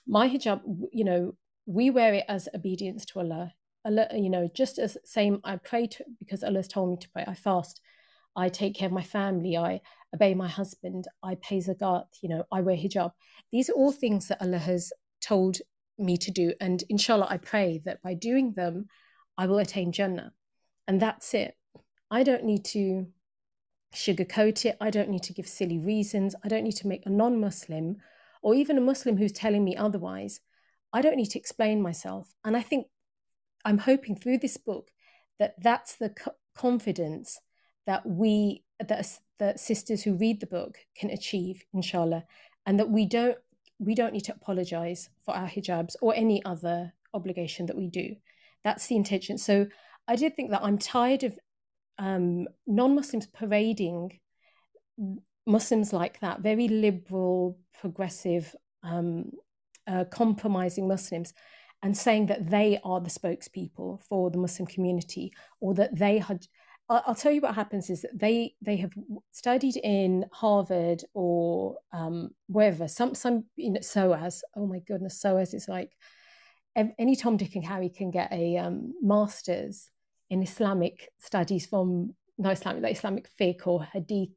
My 0.07 0.29
hijab, 0.29 0.61
you 0.91 1.03
know, 1.03 1.35
we 1.65 1.89
wear 1.89 2.13
it 2.13 2.25
as 2.29 2.47
obedience 2.55 3.05
to 3.07 3.19
Allah. 3.19 3.53
Allah, 3.85 4.07
you 4.13 4.29
know, 4.29 4.49
just 4.53 4.79
as 4.79 4.97
same 5.03 5.39
I 5.43 5.57
pray 5.57 5.87
to 5.87 6.05
because 6.19 6.43
Allah's 6.43 6.67
told 6.67 6.89
me 6.89 6.97
to 7.01 7.09
pray. 7.09 7.25
I 7.27 7.35
fast. 7.35 7.81
I 8.35 8.49
take 8.49 8.75
care 8.75 8.87
of 8.87 8.93
my 8.93 9.03
family. 9.03 9.57
I 9.57 9.81
obey 10.13 10.33
my 10.33 10.47
husband. 10.47 11.05
I 11.23 11.35
pay 11.35 11.57
zakat. 11.57 12.05
You 12.21 12.29
know, 12.29 12.43
I 12.51 12.61
wear 12.61 12.75
hijab. 12.75 13.11
These 13.51 13.69
are 13.69 13.73
all 13.73 13.91
things 13.91 14.27
that 14.27 14.41
Allah 14.41 14.57
has 14.57 14.91
told 15.21 15.57
me 15.97 16.17
to 16.17 16.31
do. 16.31 16.53
And 16.61 16.83
inshallah, 16.89 17.27
I 17.29 17.37
pray 17.37 17.81
that 17.85 18.01
by 18.01 18.13
doing 18.13 18.53
them, 18.53 18.87
I 19.37 19.47
will 19.47 19.59
attain 19.59 19.91
Jannah. 19.91 20.33
And 20.87 21.01
that's 21.01 21.33
it. 21.33 21.55
I 22.09 22.23
don't 22.23 22.45
need 22.45 22.65
to 22.65 23.07
sugarcoat 23.93 24.65
it. 24.65 24.77
I 24.79 24.89
don't 24.89 25.09
need 25.09 25.23
to 25.23 25.33
give 25.33 25.47
silly 25.47 25.79
reasons. 25.79 26.35
I 26.43 26.47
don't 26.47 26.63
need 26.63 26.77
to 26.77 26.87
make 26.87 27.05
a 27.05 27.09
non 27.09 27.39
Muslim 27.39 27.97
or 28.41 28.53
even 28.53 28.77
a 28.77 28.81
Muslim 28.81 29.17
who's 29.17 29.31
telling 29.31 29.63
me 29.63 29.75
otherwise. 29.75 30.39
I 30.93 31.01
don't 31.01 31.17
need 31.17 31.31
to 31.31 31.39
explain 31.39 31.81
myself. 31.81 32.33
And 32.45 32.55
I 32.55 32.61
think 32.61 32.87
I'm 33.65 33.77
hoping 33.77 34.15
through 34.15 34.37
this 34.37 34.57
book 34.57 34.89
that 35.39 35.55
that's 35.61 35.95
the 35.97 36.13
confidence 36.55 37.39
that 37.85 38.05
we, 38.05 38.63
that, 38.85 39.19
that 39.39 39.59
sisters 39.59 40.03
who 40.03 40.15
read 40.15 40.39
the 40.39 40.47
book 40.47 40.77
can 40.95 41.09
achieve, 41.09 41.63
inshallah, 41.73 42.23
and 42.65 42.79
that 42.79 42.89
we 42.89 43.05
don't 43.05 43.37
we 43.79 43.93
don't 43.93 44.13
need 44.13 44.23
to 44.23 44.33
apologize 44.33 45.09
for 45.23 45.35
our 45.35 45.47
hijabs 45.47 45.95
or 46.01 46.15
any 46.15 46.43
other 46.45 46.91
obligation 47.13 47.67
that 47.67 47.77
we 47.77 47.87
do. 47.87 48.15
That's 48.63 48.87
the 48.87 48.95
intention. 48.95 49.37
So 49.37 49.67
I 50.07 50.15
did 50.15 50.35
think 50.35 50.49
that 50.51 50.63
I'm 50.63 50.79
tired 50.79 51.23
of 51.23 51.37
um, 51.99 52.47
non 52.65 52.95
Muslims 52.95 53.27
parading 53.27 54.19
Muslims 55.45 55.93
like 55.93 56.19
that, 56.19 56.41
very 56.41 56.67
liberal, 56.67 57.57
progressive, 57.79 58.53
um, 58.83 59.31
uh, 59.87 60.05
compromising 60.05 60.87
Muslims, 60.87 61.33
and 61.83 61.95
saying 61.95 62.25
that 62.27 62.49
they 62.49 62.79
are 62.83 62.99
the 62.99 63.09
spokespeople 63.09 64.01
for 64.03 64.29
the 64.29 64.37
Muslim 64.37 64.67
community 64.67 65.31
or 65.59 65.73
that 65.75 65.95
they 65.95 66.17
had 66.17 66.45
I'll 66.89 67.15
tell 67.15 67.33
you 67.33 67.41
what 67.41 67.53
happens 67.53 67.89
is 67.89 68.03
that 68.03 68.17
they 68.17 68.55
they 68.61 68.77
have 68.77 68.93
studied 69.31 69.75
in 69.75 70.25
Harvard 70.31 71.03
or 71.13 71.77
um, 71.91 72.29
wherever 72.47 72.87
some 72.87 73.13
some 73.13 73.43
in 73.57 73.81
SOAS. 73.81 74.43
Oh 74.55 74.65
my 74.65 74.79
goodness, 74.79 75.19
SOAS 75.19 75.53
is 75.53 75.67
like 75.67 75.91
any 76.75 77.15
Tom, 77.15 77.37
Dick, 77.37 77.55
and 77.55 77.65
Harry 77.65 77.89
can 77.89 78.11
get 78.11 78.31
a 78.31 78.57
um, 78.57 78.93
master's 79.01 79.89
in 80.29 80.41
Islamic 80.41 81.09
studies 81.19 81.65
from 81.65 82.13
no 82.37 82.51
Islamic 82.51 82.83
like 82.83 82.95
Islamic 82.95 83.29
fiqh 83.37 83.67
or 83.67 83.83
Hadith 83.83 84.29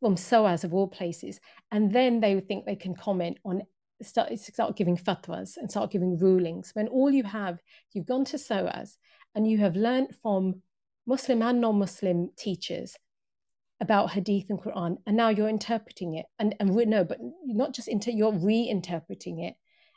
from 0.00 0.18
SOAS 0.18 0.64
of 0.64 0.74
all 0.74 0.88
places, 0.88 1.40
and 1.72 1.90
then 1.90 2.20
they 2.20 2.34
would 2.34 2.46
think 2.46 2.66
they 2.66 2.76
can 2.76 2.94
comment 2.94 3.38
on 3.42 3.62
start 4.02 4.38
start 4.38 4.76
giving 4.76 4.98
fatwas 4.98 5.56
and 5.56 5.70
start 5.70 5.90
giving 5.90 6.18
rulings 6.18 6.72
when 6.74 6.88
all 6.88 7.10
you 7.10 7.22
have 7.22 7.58
you've 7.94 8.04
gone 8.04 8.24
to 8.26 8.36
SOAS 8.36 8.98
and 9.34 9.48
you 9.50 9.56
have 9.58 9.76
learned 9.76 10.14
from 10.20 10.60
Muslim 11.06 11.42
and 11.42 11.60
non-Muslim 11.60 12.30
teachers 12.36 12.96
about 13.80 14.10
Hadith 14.10 14.46
and 14.48 14.58
Quran, 14.58 14.96
and 15.06 15.16
now 15.16 15.28
you're 15.28 15.48
interpreting 15.48 16.14
it, 16.14 16.26
and 16.38 16.54
and 16.60 16.70
no, 16.70 17.04
but 17.04 17.18
not 17.44 17.74
just 17.74 17.88
into 17.88 18.12
you're 18.12 18.32
reinterpreting 18.32 19.44
it 19.44 19.54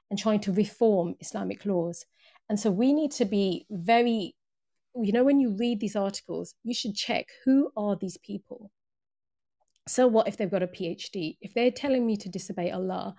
and 0.09 0.19
trying 0.19 0.39
to 0.41 0.51
reform 0.51 1.15
Islamic 1.19 1.65
laws. 1.65 2.05
And 2.49 2.59
so 2.59 2.71
we 2.71 2.93
need 2.93 3.11
to 3.13 3.25
be 3.25 3.65
very, 3.69 4.35
you 4.95 5.11
know, 5.11 5.23
when 5.23 5.39
you 5.39 5.55
read 5.57 5.79
these 5.79 5.95
articles, 5.95 6.53
you 6.63 6.73
should 6.73 6.95
check 6.95 7.27
who 7.43 7.71
are 7.75 7.95
these 7.95 8.17
people. 8.17 8.71
So 9.87 10.07
what 10.07 10.27
if 10.27 10.37
they've 10.37 10.51
got 10.51 10.63
a 10.63 10.67
PhD? 10.67 11.37
If 11.41 11.53
they're 11.53 11.71
telling 11.71 12.05
me 12.05 12.17
to 12.17 12.29
disobey 12.29 12.71
Allah, 12.71 13.15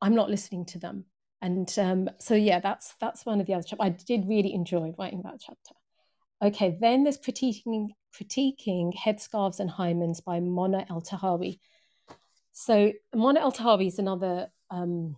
I'm 0.00 0.14
not 0.14 0.30
listening 0.30 0.66
to 0.66 0.78
them. 0.78 1.04
And 1.40 1.72
um, 1.78 2.10
so 2.18 2.34
yeah, 2.34 2.60
that's 2.60 2.94
that's 3.00 3.26
one 3.26 3.40
of 3.40 3.46
the 3.46 3.54
other 3.54 3.64
chapters. 3.64 3.86
I 3.86 3.90
did 3.90 4.28
really 4.28 4.54
enjoy 4.54 4.94
writing 4.98 5.22
that 5.24 5.40
chapter. 5.40 5.74
Okay, 6.42 6.76
then 6.80 7.04
there's 7.04 7.18
critiquing, 7.18 7.90
critiquing 8.12 8.92
headscarves 8.96 9.60
and 9.60 9.70
hymens 9.70 10.24
by 10.24 10.40
Mona 10.40 10.84
Eltahawy. 10.90 11.60
So 12.52 12.92
Mona 13.14 13.40
Eltahawy 13.40 13.86
is 13.86 14.00
another 14.00 14.48
um, 14.68 15.16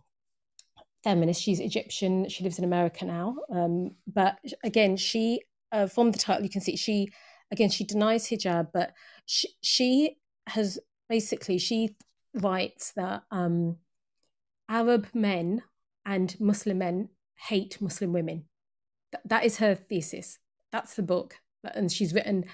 feminist. 1.02 1.40
She's 1.40 1.60
Egyptian. 1.60 2.28
She 2.28 2.44
lives 2.44 2.58
in 2.58 2.64
America 2.64 3.06
now. 3.06 3.36
Um, 3.50 3.92
but 4.06 4.38
again, 4.62 4.98
she 4.98 5.40
uh, 5.72 5.86
from 5.86 6.10
the 6.10 6.18
title 6.18 6.44
you 6.44 6.50
can 6.50 6.60
see 6.60 6.76
she 6.76 7.10
again 7.50 7.70
she 7.70 7.84
denies 7.84 8.28
hijab, 8.28 8.68
but 8.74 8.92
she, 9.24 9.48
she 9.62 10.18
has 10.46 10.78
basically 11.08 11.56
she 11.56 11.96
writes 12.34 12.92
that 12.96 13.22
um, 13.30 13.76
Arab 14.68 15.08
men 15.14 15.62
and 16.04 16.38
Muslim 16.38 16.78
men 16.78 17.08
hate 17.36 17.80
Muslim 17.80 18.12
women. 18.12 18.44
Th- 19.10 19.22
that 19.24 19.44
is 19.44 19.56
her 19.56 19.74
thesis 19.74 20.38
that's 20.74 20.94
the 20.94 21.02
book 21.02 21.38
and 21.74 21.90
she's 21.90 22.12
written 22.12 22.44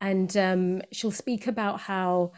and 0.00 0.36
um, 0.36 0.82
she'll 0.92 1.12
speak 1.12 1.46
about 1.46 1.78
how 1.78 2.32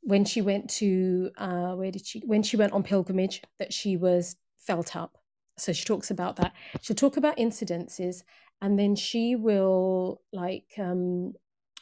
when 0.00 0.24
she 0.24 0.40
went 0.40 0.70
to 0.70 1.30
uh, 1.36 1.72
where 1.74 1.90
did 1.90 2.06
she 2.06 2.20
when 2.20 2.42
she 2.42 2.56
went 2.56 2.72
on 2.72 2.82
pilgrimage 2.82 3.42
that 3.58 3.72
she 3.72 3.98
was 3.98 4.36
felt 4.58 4.96
up. 4.96 5.18
So 5.58 5.72
she 5.72 5.84
talks 5.84 6.10
about 6.10 6.36
that. 6.36 6.54
She'll 6.80 6.96
talk 6.96 7.18
about 7.18 7.36
incidences 7.36 8.22
and 8.62 8.78
then 8.78 8.96
she 8.96 9.36
will 9.36 10.22
like 10.32 10.72
um, 10.78 11.34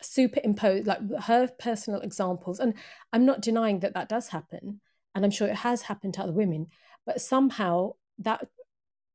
superimpose 0.03 0.87
like 0.87 0.98
her 1.22 1.48
personal 1.59 2.00
examples. 2.00 2.59
And 2.59 2.74
i'm 3.12 3.24
not 3.24 3.42
denying 3.42 3.79
that 3.81 3.94
that 3.94 4.09
does 4.09 4.29
happen 4.29 4.81
and 5.14 5.24
i'm 5.24 5.31
sure 5.31 5.46
it 5.46 5.55
has 5.68 5.83
happened 5.83 6.14
to 6.14 6.22
other 6.22 6.33
women 6.33 6.66
but 7.07 7.20
somehow 7.20 7.92
that 8.18 8.48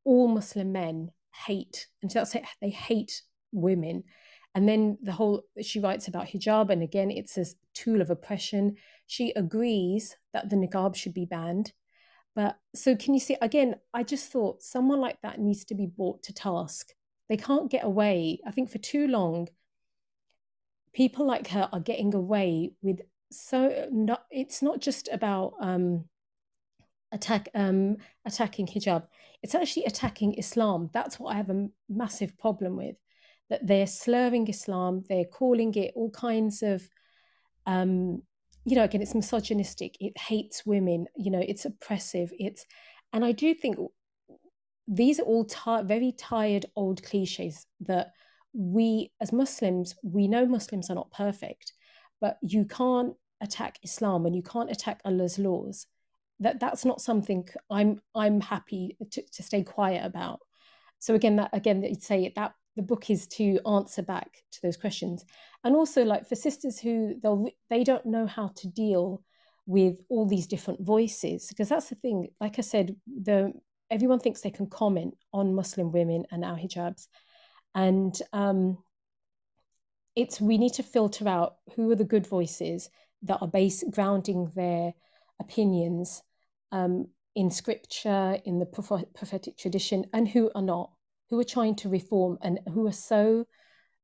all 0.05 0.27
muslim 0.27 0.71
men 0.71 1.11
hate 1.45 1.87
and 2.01 2.11
so 2.11 2.23
say 2.23 2.43
they 2.61 2.69
hate 2.69 3.23
women. 3.51 4.03
And 4.55 4.67
then 4.67 4.97
the 5.01 5.11
whole, 5.11 5.43
she 5.61 5.79
writes 5.79 6.07
about 6.07 6.27
hijab, 6.27 6.69
and 6.69 6.81
again, 6.81 7.11
it's 7.11 7.37
a 7.37 7.45
tool 7.73 8.01
of 8.01 8.09
oppression. 8.09 8.77
She 9.05 9.31
agrees 9.35 10.15
that 10.33 10.49
the 10.49 10.55
niqab 10.55 10.95
should 10.95 11.13
be 11.13 11.25
banned. 11.25 11.71
But 12.35 12.57
so, 12.73 12.95
can 12.95 13.13
you 13.13 13.19
see, 13.19 13.37
again, 13.41 13.75
I 13.93 14.03
just 14.03 14.31
thought 14.31 14.63
someone 14.63 14.99
like 14.99 15.21
that 15.21 15.39
needs 15.39 15.65
to 15.65 15.75
be 15.75 15.85
brought 15.85 16.23
to 16.23 16.33
task. 16.33 16.93
They 17.27 17.37
can't 17.37 17.69
get 17.69 17.83
away. 17.83 18.39
I 18.45 18.51
think 18.51 18.71
for 18.71 18.79
too 18.79 19.07
long, 19.07 19.49
people 20.93 21.25
like 21.25 21.47
her 21.49 21.69
are 21.71 21.79
getting 21.79 22.13
away 22.13 22.71
with 22.81 22.99
so 23.31 23.87
not 23.91 24.25
it's 24.31 24.61
not 24.61 24.79
just 24.79 25.07
about 25.11 25.53
um 25.61 26.05
attack 27.11 27.49
um 27.55 27.97
attacking 28.25 28.67
hijab 28.67 29.03
it's 29.43 29.55
actually 29.55 29.85
attacking 29.85 30.33
islam 30.35 30.89
that's 30.93 31.19
what 31.19 31.33
i 31.33 31.37
have 31.37 31.49
a 31.49 31.67
massive 31.87 32.37
problem 32.37 32.75
with 32.75 32.95
that 33.49 33.65
they're 33.65 33.87
slurring 33.87 34.47
Islam, 34.47 35.03
they're 35.09 35.25
calling 35.25 35.73
it 35.75 35.93
all 35.95 36.11
kinds 36.11 36.61
of, 36.61 36.87
um, 37.65 38.21
you 38.65 38.75
know, 38.75 38.83
again, 38.83 39.01
it's 39.01 39.15
misogynistic, 39.15 39.95
it 39.99 40.17
hates 40.17 40.65
women, 40.65 41.07
you 41.15 41.31
know, 41.31 41.43
it's 41.45 41.65
oppressive, 41.65 42.31
it's, 42.37 42.65
and 43.13 43.25
I 43.25 43.31
do 43.31 43.53
think 43.53 43.77
these 44.87 45.19
are 45.19 45.23
all 45.23 45.45
t- 45.45 45.83
very 45.83 46.11
tired 46.11 46.65
old 46.75 47.03
cliches 47.03 47.65
that 47.81 48.11
we 48.53 49.11
as 49.21 49.31
Muslims, 49.31 49.95
we 50.03 50.27
know 50.27 50.45
Muslims 50.45 50.89
are 50.89 50.95
not 50.95 51.11
perfect, 51.11 51.73
but 52.19 52.37
you 52.41 52.65
can't 52.65 53.13
attack 53.41 53.79
Islam 53.83 54.25
and 54.25 54.35
you 54.35 54.43
can't 54.43 54.71
attack 54.71 54.99
Allah's 55.05 55.37
laws. 55.37 55.85
That 56.39 56.59
that's 56.59 56.85
not 56.85 57.01
something 57.01 57.47
I'm 57.69 58.01
I'm 58.15 58.41
happy 58.41 58.97
to, 59.11 59.21
to 59.21 59.43
stay 59.43 59.63
quiet 59.63 60.05
about. 60.05 60.39
So 60.99 61.13
again, 61.13 61.35
that 61.35 61.51
again, 61.53 61.83
you'd 61.83 62.01
say 62.01 62.31
that 62.35 62.53
the 62.79 62.85
book 62.85 63.09
is 63.09 63.27
to 63.27 63.59
answer 63.67 64.01
back 64.01 64.41
to 64.53 64.61
those 64.63 64.77
questions. 64.77 65.25
And 65.65 65.75
also 65.75 66.05
like 66.05 66.27
for 66.27 66.35
sisters 66.35 66.79
who 66.79 67.15
they'll 67.21 67.49
they 67.69 67.83
don't 67.83 68.05
know 68.05 68.25
how 68.25 68.53
to 68.55 68.67
deal 68.69 69.21
with 69.65 69.97
all 70.07 70.25
these 70.25 70.47
different 70.47 70.79
voices 70.81 71.47
because 71.49 71.67
that's 71.69 71.89
the 71.89 71.95
thing 71.95 72.27
like 72.41 72.57
i 72.57 72.61
said 72.61 72.95
the 73.21 73.53
everyone 73.91 74.19
thinks 74.19 74.41
they 74.41 74.49
can 74.49 74.65
comment 74.65 75.15
on 75.31 75.53
muslim 75.53 75.91
women 75.91 76.25
and 76.31 76.43
our 76.43 76.57
hijabs. 76.57 77.07
And 77.75 78.19
um 78.33 78.77
it's 80.15 80.41
we 80.41 80.57
need 80.57 80.73
to 80.73 80.83
filter 80.83 81.27
out 81.27 81.57
who 81.75 81.91
are 81.91 81.95
the 81.95 82.11
good 82.15 82.25
voices 82.25 82.89
that 83.23 83.39
are 83.41 83.47
base 83.47 83.83
grounding 83.91 84.51
their 84.55 84.93
opinions 85.39 86.23
um, 86.71 87.07
in 87.35 87.51
scripture, 87.51 88.37
in 88.45 88.59
the 88.59 88.65
prophetic 88.65 89.57
tradition, 89.57 90.05
and 90.13 90.27
who 90.27 90.51
are 90.55 90.61
not, 90.61 90.91
who 91.29 91.39
are 91.39 91.45
trying 91.45 91.75
to 91.75 91.89
reform 91.89 92.37
and 92.41 92.59
who 92.73 92.87
are 92.87 92.91
so 92.91 93.45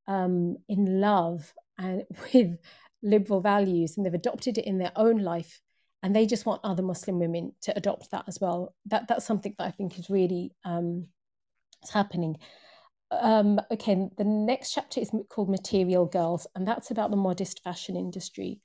um, 0.07 0.57
in 0.67 1.01
love 1.01 1.53
and 1.77 2.03
with 2.33 2.57
liberal 3.01 3.41
values 3.41 3.97
and 3.97 4.05
they've 4.05 4.13
adopted 4.13 4.57
it 4.57 4.65
in 4.65 4.77
their 4.77 4.91
own 4.95 5.17
life 5.17 5.61
and 6.05 6.15
they 6.15 6.27
just 6.27 6.45
want 6.45 6.61
other 6.63 6.83
Muslim 6.83 7.17
women 7.17 7.51
to 7.61 7.75
adopt 7.75 8.11
that 8.11 8.25
as 8.27 8.39
well. 8.39 8.75
That 8.85 9.07
that's 9.07 9.25
something 9.25 9.55
that 9.57 9.65
I 9.65 9.71
think 9.71 9.97
is 9.97 10.07
really 10.07 10.51
um, 10.63 11.07
is 11.83 11.89
happening. 11.89 12.37
Um, 13.09 13.59
okay, 13.71 14.07
the 14.15 14.23
next 14.23 14.71
chapter 14.71 14.99
is 14.99 15.09
called 15.29 15.49
Material 15.49 16.05
Girls, 16.05 16.45
and 16.53 16.67
that's 16.67 16.91
about 16.91 17.09
the 17.09 17.17
modest 17.17 17.63
fashion 17.63 17.95
industry. 17.95 18.61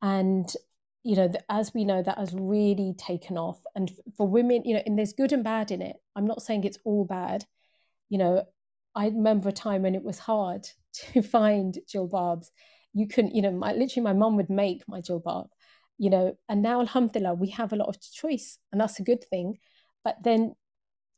And 0.00 0.50
you 1.02 1.16
know, 1.16 1.30
as 1.50 1.74
we 1.74 1.84
know, 1.84 2.02
that 2.02 2.16
has 2.16 2.32
really 2.32 2.94
taken 2.96 3.36
off. 3.36 3.60
And 3.74 3.90
for 4.16 4.26
women, 4.26 4.62
you 4.64 4.74
know, 4.74 4.82
and 4.86 4.98
there's 4.98 5.12
good 5.12 5.34
and 5.34 5.44
bad 5.44 5.70
in 5.70 5.82
it. 5.82 5.96
I'm 6.16 6.26
not 6.26 6.40
saying 6.40 6.64
it's 6.64 6.78
all 6.84 7.04
bad. 7.04 7.44
You 8.10 8.18
know, 8.18 8.44
I 8.94 9.06
remember 9.06 9.48
a 9.48 9.52
time 9.52 9.82
when 9.82 9.94
it 9.94 10.02
was 10.02 10.18
hard 10.18 10.66
to 11.12 11.22
find 11.22 11.78
jilbabs. 11.88 12.50
You 12.92 13.06
couldn't, 13.06 13.34
you 13.34 13.42
know, 13.42 13.52
my, 13.52 13.72
literally 13.72 14.04
my 14.04 14.12
mum 14.12 14.36
would 14.36 14.50
make 14.50 14.82
my 14.88 15.00
jilbab, 15.00 15.48
you 15.96 16.10
know, 16.10 16.36
and 16.48 16.62
now, 16.62 16.80
alhamdulillah, 16.80 17.34
we 17.34 17.50
have 17.50 17.72
a 17.72 17.76
lot 17.76 17.88
of 17.88 18.00
choice, 18.00 18.58
and 18.72 18.80
that's 18.80 18.98
a 18.98 19.04
good 19.04 19.22
thing. 19.24 19.58
But 20.04 20.16
then 20.22 20.54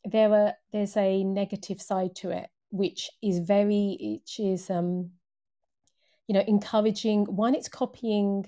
there 0.04 0.32
are 0.32 0.54
there's 0.72 0.96
a 0.96 1.24
negative 1.24 1.80
side 1.80 2.14
to 2.16 2.30
it, 2.30 2.50
which 2.70 3.10
is 3.22 3.38
very, 3.38 4.20
which 4.20 4.38
is, 4.38 4.68
um, 4.70 5.10
you 6.26 6.34
know, 6.34 6.44
encouraging. 6.46 7.24
One, 7.24 7.54
it's 7.54 7.68
copying 7.68 8.46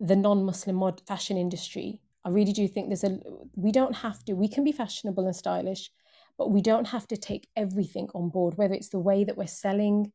the 0.00 0.16
non-Muslim 0.16 0.76
mod 0.76 1.02
fashion 1.06 1.36
industry. 1.36 2.00
I 2.24 2.30
really 2.30 2.52
do 2.52 2.66
think 2.66 2.88
there's 2.88 3.04
a 3.04 3.18
we 3.54 3.70
don't 3.70 3.94
have 3.94 4.24
to. 4.24 4.34
We 4.34 4.48
can 4.48 4.64
be 4.64 4.72
fashionable 4.72 5.26
and 5.26 5.36
stylish, 5.36 5.90
but 6.40 6.50
we 6.50 6.62
don't 6.62 6.86
have 6.86 7.06
to 7.06 7.18
take 7.18 7.46
everything 7.54 8.08
on 8.14 8.30
board. 8.30 8.56
Whether 8.56 8.72
it's 8.72 8.88
the 8.88 8.98
way 8.98 9.24
that 9.24 9.36
we're 9.36 9.46
selling 9.46 10.10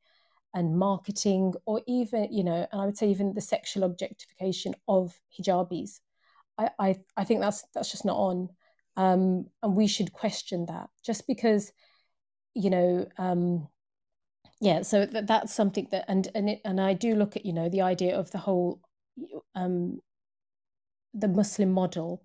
and 0.55 0.75
marketing, 0.75 1.53
or 1.67 1.83
even 1.85 2.33
you 2.33 2.43
know, 2.43 2.65
and 2.71 2.81
I 2.81 2.85
would 2.85 2.97
say 2.97 3.09
even 3.09 3.35
the 3.35 3.41
sexual 3.41 3.83
objectification 3.83 4.73
of 4.87 5.13
hijabis. 5.39 5.99
I 6.57 6.69
I, 6.79 6.95
I 7.15 7.25
think 7.25 7.41
that's 7.41 7.63
that's 7.75 7.91
just 7.91 8.05
not 8.05 8.17
on, 8.17 8.49
um, 8.97 9.45
and 9.61 9.75
we 9.75 9.85
should 9.85 10.13
question 10.13 10.65
that. 10.65 10.89
Just 11.05 11.27
because, 11.27 11.71
you 12.55 12.71
know. 12.71 13.07
Um, 13.19 13.67
yeah 14.61 14.81
so 14.83 15.05
that, 15.05 15.27
that's 15.27 15.53
something 15.53 15.85
that 15.91 16.05
and 16.07 16.29
and 16.33 16.49
it, 16.49 16.61
and 16.63 16.79
I 16.79 16.93
do 16.93 17.13
look 17.13 17.35
at 17.35 17.45
you 17.45 17.51
know 17.51 17.67
the 17.67 17.81
idea 17.81 18.17
of 18.17 18.31
the 18.31 18.37
whole 18.37 18.79
um, 19.53 19.99
the 21.13 21.27
Muslim 21.27 21.71
model, 21.71 22.23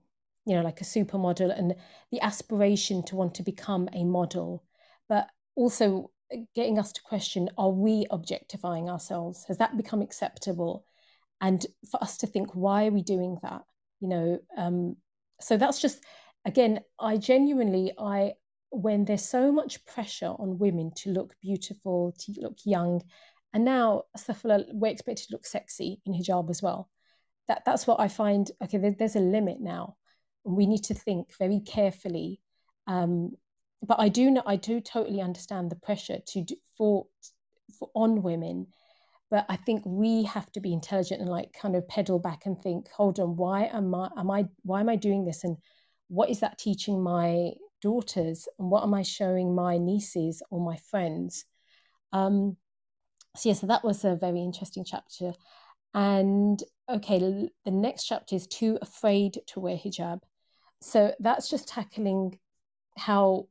you 0.51 0.57
know, 0.57 0.63
like 0.63 0.81
a 0.81 0.85
supermodel, 0.85 1.57
and 1.57 1.77
the 2.11 2.21
aspiration 2.21 3.05
to 3.05 3.15
want 3.15 3.37
to 3.37 3.45
become 3.45 3.89
a 3.93 4.03
model, 4.03 4.65
but 5.09 5.29
also 5.55 6.11
getting 6.57 6.77
us 6.77 6.91
to 6.93 7.03
question: 7.03 7.49
Are 7.57 7.71
we 7.71 8.07
objectifying 8.11 8.91
ourselves? 8.91 9.45
Has 9.47 9.59
that 9.59 9.77
become 9.77 10.03
acceptable? 10.03 10.85
And 11.41 11.65
for 11.89 12.03
us 12.03 12.17
to 12.19 12.27
think, 12.27 12.51
why 12.53 12.89
are 12.89 12.91
we 12.91 13.03
doing 13.03 13.39
that? 13.45 13.63
You 14.01 14.09
know, 14.09 14.39
um, 14.57 14.97
so 15.41 15.57
that's 15.57 15.81
just 15.81 16.03
again, 16.45 16.81
I 16.99 17.17
genuinely, 17.17 17.93
I 17.97 18.33
when 18.71 19.05
there's 19.05 19.25
so 19.25 19.53
much 19.53 19.87
pressure 19.87 20.35
on 20.37 20.59
women 20.59 20.91
to 20.97 21.11
look 21.11 21.37
beautiful, 21.41 22.13
to 22.19 22.35
look 22.41 22.59
young, 22.65 23.03
and 23.53 23.65
now, 23.65 24.07
we're 24.45 24.91
expected 24.91 25.29
to 25.29 25.35
look 25.35 25.47
sexy 25.47 26.01
in 26.05 26.13
hijab 26.13 26.51
as 26.51 26.61
well. 26.61 26.89
That, 27.47 27.63
that's 27.65 27.87
what 27.87 28.01
I 28.01 28.09
find. 28.09 28.51
Okay, 28.63 28.79
there, 28.79 28.97
there's 28.99 29.17
a 29.17 29.21
limit 29.21 29.61
now. 29.61 29.97
We 30.45 30.67
need 30.67 30.85
to 30.85 30.95
think 30.95 31.37
very 31.39 31.61
carefully. 31.61 32.41
Um, 32.87 33.33
but 33.83 34.01
I 34.01 34.09
do 34.09 34.31
know, 34.31 34.43
I 34.47 34.57
do 34.57 34.81
totally 34.81 35.21
understand 35.21 35.71
the 35.71 35.77
pressure 35.77 36.19
to 36.29 36.43
do, 36.43 36.57
for, 36.77 37.07
for 37.79 37.91
on 37.95 38.23
women. 38.23 38.67
But 39.31 39.47
I 39.49 39.57
think 39.57 39.83
we 39.87 40.25
have 40.25 40.51
to 40.53 40.61
be 40.61 40.73
intelligent 40.73 41.21
and 41.21 41.31
like 41.31 41.53
kind 41.53 41.77
of 41.77 41.87
pedal 41.87 42.19
back 42.19 42.47
and 42.47 42.61
think, 42.61 42.89
hold 42.91 43.21
on, 43.21 43.37
why 43.37 43.67
am 43.67 43.95
I, 43.95 44.11
am 44.17 44.31
I, 44.31 44.47
why 44.63 44.81
am 44.81 44.89
I 44.89 44.97
doing 44.97 45.25
this? 45.25 45.45
And 45.45 45.57
what 46.09 46.31
is 46.31 46.41
that 46.41 46.59
teaching 46.59 47.01
my 47.01 47.53
daughters? 47.81 48.49
And 48.59 48.71
what 48.71 48.83
am 48.83 48.93
I 48.93 49.03
showing 49.03 49.55
my 49.55 49.79
nieces 49.79 50.43
or 50.51 50.61
my 50.61 50.77
friends? 50.91 51.45
Um, 52.13 52.57
so 53.37 53.49
yeah, 53.51 53.55
so 53.55 53.69
that 53.69 53.85
was 53.85 54.05
a 54.05 54.17
very 54.17 54.43
interesting 54.43 54.85
chapter. 54.85 55.33
And 55.95 56.61
okay, 56.89 57.19
the 57.65 57.71
next 57.71 58.05
chapter 58.05 58.35
is 58.35 58.47
too 58.47 58.79
afraid 58.83 59.39
to 59.49 59.61
wear 59.61 59.77
hijab. 59.77 60.21
So 60.81 61.15
that's 61.21 61.49
just 61.51 61.69
tackling 61.69 62.39
how, 62.97 63.49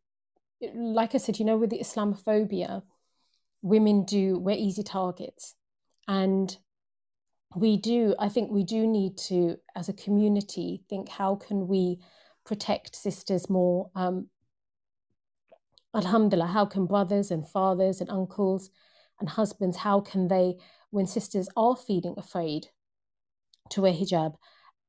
like 0.73 1.15
I 1.15 1.19
said, 1.19 1.39
you 1.39 1.45
know, 1.45 1.57
with 1.57 1.69
the 1.69 1.79
Islamophobia, 1.79 2.81
women 3.61 4.03
do 4.05 4.39
we're 4.39 4.55
easy 4.55 4.83
targets, 4.83 5.55
and 6.07 6.55
we 7.55 7.77
do. 7.77 8.15
I 8.19 8.29
think 8.29 8.51
we 8.51 8.63
do 8.63 8.87
need 8.87 9.17
to, 9.29 9.57
as 9.75 9.89
a 9.89 9.93
community, 9.93 10.83
think 10.89 11.09
how 11.09 11.35
can 11.35 11.67
we 11.67 11.99
protect 12.45 12.95
sisters 12.95 13.49
more. 13.49 13.91
Um, 13.95 14.27
Alhamdulillah, 15.95 16.47
how 16.47 16.65
can 16.65 16.85
brothers 16.85 17.31
and 17.31 17.47
fathers 17.47 18.01
and 18.01 18.09
uncles 18.09 18.69
and 19.19 19.27
husbands, 19.27 19.77
how 19.77 19.99
can 19.99 20.27
they, 20.27 20.55
when 20.91 21.05
sisters 21.05 21.49
are 21.55 21.75
feeling 21.75 22.15
afraid 22.17 22.67
to 23.71 23.81
wear 23.81 23.93
hijab, 23.93 24.35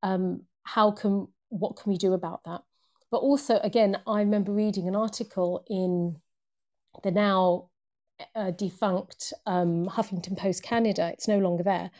um, 0.02 0.42
how 0.62 0.90
can, 0.90 1.28
what 1.50 1.76
can 1.76 1.92
we 1.92 1.98
do 1.98 2.14
about 2.14 2.42
that? 2.44 2.62
But 3.10 3.18
also, 3.18 3.58
again, 3.62 3.98
I 4.06 4.20
remember 4.20 4.52
reading 4.52 4.88
an 4.88 4.96
article 4.96 5.64
in 5.68 6.16
the 7.02 7.10
now 7.10 7.70
uh, 8.34 8.50
defunct 8.52 9.32
um, 9.46 9.86
Huffington 9.86 10.36
Post 10.36 10.62
Canada, 10.62 11.10
it's 11.12 11.28
no 11.28 11.38
longer 11.38 11.62
there. 11.62 11.90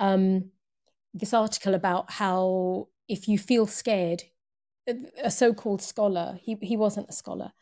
Um, 0.00 0.50
this 1.12 1.34
article 1.34 1.74
about 1.74 2.10
how 2.10 2.88
if 3.08 3.28
you 3.28 3.38
feel 3.38 3.66
scared, 3.66 4.22
a 5.22 5.30
so-called 5.30 5.80
scholar, 5.80 6.38
he, 6.42 6.56
he 6.60 6.76
wasn't 6.76 7.08
a 7.08 7.12
scholar, 7.12 7.52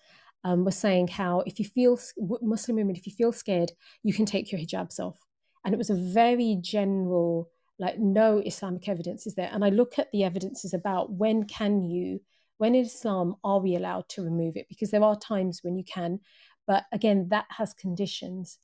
um, 0.45 0.65
was 0.65 0.77
saying 0.77 1.09
how 1.09 1.41
if 1.47 1.59
you 1.59 1.65
feel 1.65 1.99
Muslim 2.41 2.77
women, 2.77 2.97
if 2.97 3.07
you 3.07 3.13
feel 3.13 3.33
scared, 3.33 3.71
you 4.03 4.13
can 4.13 4.27
take 4.27 4.51
your 4.51 4.61
hijabs 4.61 4.99
off. 4.99 5.19
And 5.65 5.73
it 5.73 5.79
was 5.79 5.91
a 5.91 5.95
very 5.95 6.59
general, 6.61 7.49
like 7.79 7.99
no 7.99 8.39
Islamic 8.39 8.89
evidence 8.89 9.27
is 9.27 9.35
there. 9.35 9.51
And 9.53 9.65
I 9.65 9.71
look 9.71 9.99
at 9.99 10.11
the 10.13 10.25
evidences 10.25 10.75
about 10.75 11.13
when 11.13 11.45
can 11.45 11.83
you, 11.83 12.21
when 12.59 12.75
in 12.75 12.85
Islam 12.85 13.37
are 13.43 13.61
we 13.61 13.77
allowed 13.77 14.09
to 14.11 14.23
remove 14.23 14.57
it? 14.57 14.67
Because 14.69 14.91
there 14.91 15.03
are 15.03 15.19
times 15.19 15.61
when 15.63 15.77
you 15.77 15.85
can, 15.85 16.21
but 16.67 16.85
again, 16.93 17.29
that 17.31 17.47
has 17.51 17.75
conditions. 17.75 18.59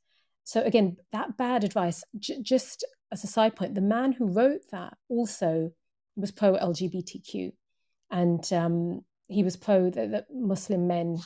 So 0.45 0.63
again, 0.63 0.97
that 1.13 1.37
bad 1.37 1.65
advice. 1.65 2.05
J- 2.19 2.41
just 2.43 2.85
as 3.13 3.25
a 3.25 3.27
side 3.27 3.57
point, 3.57 3.75
the 3.75 3.81
man 3.81 4.13
who 4.13 4.33
wrote 4.33 4.63
that 4.71 4.97
also 5.09 5.71
was 6.17 6.31
pro 6.31 6.55
LGBTQ, 6.57 7.53
and 8.11 8.53
um, 8.53 9.05
he 9.27 9.43
was 9.43 9.57
pro 9.57 9.91
that, 9.91 10.11
that 10.11 10.27
Muslim 10.33 10.87
men 10.87 11.19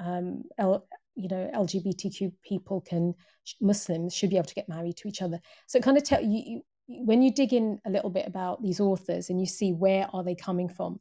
um, 0.00 0.44
L, 0.58 0.86
you 1.14 1.28
know 1.28 1.50
LGBTQ 1.54 2.32
people 2.42 2.80
can 2.80 3.14
Muslims 3.60 4.14
should 4.14 4.30
be 4.30 4.36
able 4.36 4.46
to 4.46 4.54
get 4.54 4.68
married 4.68 4.96
to 4.98 5.08
each 5.08 5.22
other. 5.22 5.40
So 5.66 5.78
it 5.78 5.84
kind 5.84 5.96
of 5.96 6.04
tell 6.04 6.22
you, 6.22 6.42
you 6.46 6.62
when 6.88 7.22
you 7.22 7.32
dig 7.32 7.52
in 7.52 7.80
a 7.84 7.90
little 7.90 8.10
bit 8.10 8.26
about 8.26 8.62
these 8.62 8.80
authors 8.80 9.30
and 9.30 9.40
you 9.40 9.46
see 9.46 9.72
where 9.72 10.08
are 10.12 10.24
they 10.24 10.34
coming 10.34 10.68
from, 10.68 11.00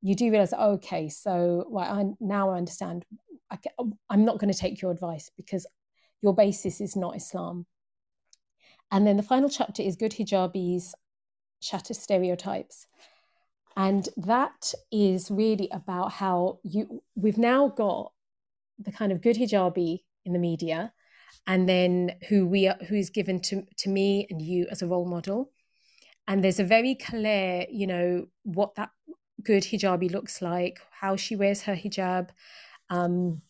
you 0.00 0.14
do 0.14 0.30
realize 0.30 0.54
oh, 0.56 0.72
okay, 0.72 1.08
so 1.08 1.66
well, 1.68 1.84
I, 1.84 2.04
now 2.20 2.50
I 2.50 2.56
understand. 2.56 3.04
I, 3.50 3.58
oh, 3.78 3.92
I'm 4.08 4.24
not 4.24 4.38
going 4.38 4.52
to 4.52 4.58
take 4.58 4.80
your 4.80 4.90
advice 4.90 5.30
because 5.36 5.66
your 6.22 6.34
basis 6.34 6.80
is 6.80 6.96
not 6.96 7.16
Islam. 7.16 7.66
And 8.90 9.06
then 9.06 9.16
the 9.16 9.22
final 9.22 9.48
chapter 9.48 9.82
is 9.82 9.96
good 9.96 10.12
hijabis 10.12 10.92
shatter 11.60 11.94
stereotypes. 11.94 12.86
And 13.76 14.08
that 14.16 14.72
is 14.90 15.30
really 15.30 15.68
about 15.72 16.12
how 16.12 16.58
you 16.62 17.02
we've 17.14 17.38
now 17.38 17.68
got 17.68 18.12
the 18.78 18.92
kind 18.92 19.12
of 19.12 19.20
good 19.20 19.36
hijabi 19.36 20.00
in 20.24 20.32
the 20.32 20.38
media 20.38 20.92
and 21.46 21.68
then 21.68 22.12
who 22.28 22.46
we 22.46 22.68
are 22.68 22.76
who's 22.88 23.10
given 23.10 23.40
to 23.40 23.62
to 23.78 23.88
me 23.88 24.26
and 24.30 24.42
you 24.42 24.66
as 24.70 24.82
a 24.82 24.86
role 24.86 25.06
model. 25.06 25.50
And 26.26 26.44
there's 26.44 26.60
a 26.60 26.64
very 26.64 26.94
clear 26.94 27.66
you 27.70 27.86
know 27.86 28.26
what 28.44 28.74
that 28.74 28.90
good 29.42 29.62
hijabi 29.62 30.10
looks 30.10 30.42
like 30.42 30.80
how 30.90 31.16
she 31.16 31.36
wears 31.36 31.62
her 31.62 31.74
hijab 31.74 32.30
um, 32.90 33.40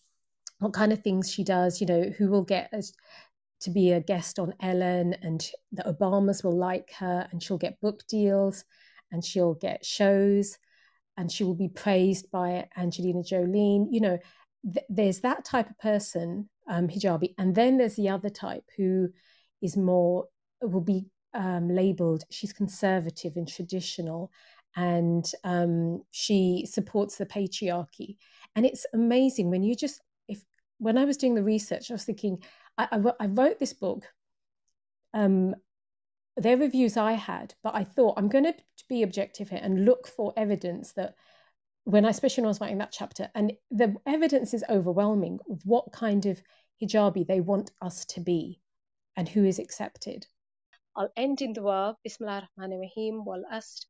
what 0.58 0.74
kind 0.74 0.92
of 0.92 1.02
things 1.02 1.30
she 1.32 1.44
does 1.44 1.80
you 1.80 1.86
know 1.86 2.02
who 2.18 2.28
will 2.28 2.44
get 2.44 2.68
as, 2.72 2.92
to 3.60 3.70
be 3.70 3.92
a 3.92 4.00
guest 4.00 4.38
on 4.38 4.52
ellen 4.60 5.14
and 5.22 5.50
the 5.72 5.82
obamas 5.82 6.44
will 6.44 6.56
like 6.56 6.92
her 6.92 7.26
and 7.32 7.42
she'll 7.42 7.58
get 7.58 7.80
book 7.80 8.06
deals 8.06 8.64
and 9.10 9.24
she'll 9.24 9.54
get 9.54 9.84
shows 9.84 10.58
and 11.16 11.32
she 11.32 11.42
will 11.42 11.54
be 11.54 11.68
praised 11.68 12.30
by 12.30 12.68
angelina 12.76 13.22
jolie. 13.22 13.86
You 13.90 14.00
know 14.00 14.18
th- 14.72 14.86
there's 14.88 15.20
that 15.20 15.44
type 15.44 15.70
of 15.70 15.78
person, 15.78 16.48
um, 16.68 16.88
hijabi, 16.88 17.34
and 17.38 17.54
then 17.54 17.76
there's 17.76 17.96
the 17.96 18.08
other 18.08 18.30
type 18.30 18.64
who 18.76 19.08
is 19.62 19.76
more 19.76 20.26
will 20.62 20.80
be 20.80 21.06
um, 21.34 21.68
labeled 21.68 22.24
she's 22.30 22.52
conservative 22.52 23.36
and 23.36 23.46
traditional 23.48 24.30
and 24.76 25.30
um, 25.44 26.02
she 26.10 26.66
supports 26.70 27.16
the 27.16 27.26
patriarchy. 27.26 28.16
And 28.54 28.64
it's 28.66 28.86
amazing 28.92 29.50
when 29.50 29.62
you 29.62 29.74
just 29.74 30.00
if 30.28 30.42
when 30.78 30.98
i 30.98 31.04
was 31.04 31.16
doing 31.16 31.34
the 31.34 31.42
research 31.42 31.90
i 31.90 31.94
was 31.94 32.04
thinking 32.04 32.42
i, 32.76 32.88
I, 32.90 33.24
I 33.24 33.26
wrote 33.26 33.58
this 33.58 33.72
book 33.72 34.04
um, 35.14 35.54
their 36.36 36.56
reviews 36.56 36.96
i 36.96 37.12
had 37.12 37.54
but 37.62 37.74
i 37.74 37.84
thought 37.84 38.14
i'm 38.16 38.28
going 38.28 38.44
to 38.44 38.54
be 38.88 39.02
objective 39.02 39.48
here 39.48 39.60
and 39.62 39.84
look 39.84 40.06
for 40.06 40.32
evidence 40.36 40.92
that 40.92 41.14
when 41.88 42.04
I, 42.04 42.10
especially 42.10 42.42
when 42.42 42.48
I 42.48 42.50
was 42.50 42.60
writing 42.60 42.78
that 42.78 42.92
chapter, 42.92 43.30
and 43.34 43.54
the 43.70 43.96
evidence 44.06 44.52
is 44.52 44.62
overwhelming 44.68 45.38
of 45.50 45.62
what 45.64 45.90
kind 45.90 46.26
of 46.26 46.38
hijabi 46.82 47.26
they 47.26 47.40
want 47.40 47.70
us 47.80 48.04
to 48.12 48.20
be 48.20 48.60
and 49.16 49.26
who 49.26 49.46
is 49.46 49.58
accepted. 49.58 50.26
I'll 50.94 51.10
end 51.16 51.40
in 51.40 51.54
dua, 51.54 51.96
Bismillah 52.04 52.42
ar-Rahman 52.42 52.74
ar-Rahim, 52.74 53.24
wal 53.24 53.42
asr, 53.50 53.86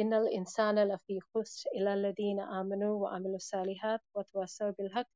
innal 0.00 0.26
insana 0.34 0.86
lafi 0.90 1.18
khusr 1.36 1.66
illa 1.76 1.90
alladhina 1.90 2.48
amanu 2.48 3.00
wa 3.00 3.12
amilu 3.18 3.38
salihat 3.38 3.98
wa 4.14 4.22
tawasaw 4.34 4.74
bil 4.78 4.88
haq 4.94 5.06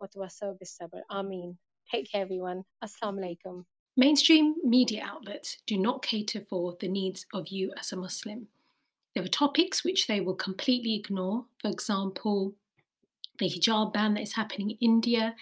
wa 0.00 0.08
tawasaw 0.08 0.58
bis 0.58 0.76
sabr. 0.76 1.00
Ameen. 1.10 1.56
Take 1.92 2.10
care 2.10 2.22
everyone. 2.22 2.64
Assalamu 2.82 3.20
alaikum. 3.20 3.64
Mainstream 3.96 4.56
media 4.64 5.04
outlets 5.06 5.58
do 5.68 5.78
not 5.78 6.02
cater 6.02 6.40
for 6.40 6.76
the 6.80 6.88
needs 6.88 7.24
of 7.32 7.46
you 7.46 7.72
as 7.78 7.92
a 7.92 7.96
Muslim. 7.96 8.48
There 9.14 9.24
are 9.24 9.28
topics 9.28 9.84
which 9.84 10.06
they 10.06 10.20
will 10.20 10.34
completely 10.34 10.94
ignore. 10.94 11.46
For 11.60 11.70
example, 11.70 12.54
the 13.38 13.46
hijab 13.46 13.92
ban 13.92 14.14
that 14.14 14.22
is 14.22 14.34
happening 14.34 14.70
in 14.70 14.76
India, 14.80 15.34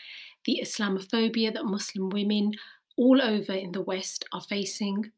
the 0.44 0.60
Islamophobia 0.62 1.52
that 1.54 1.64
Muslim 1.64 2.10
women 2.10 2.52
all 2.96 3.20
over 3.22 3.52
in 3.52 3.72
the 3.72 3.80
West 3.80 4.24
are 4.32 4.40
facing. 4.40 5.12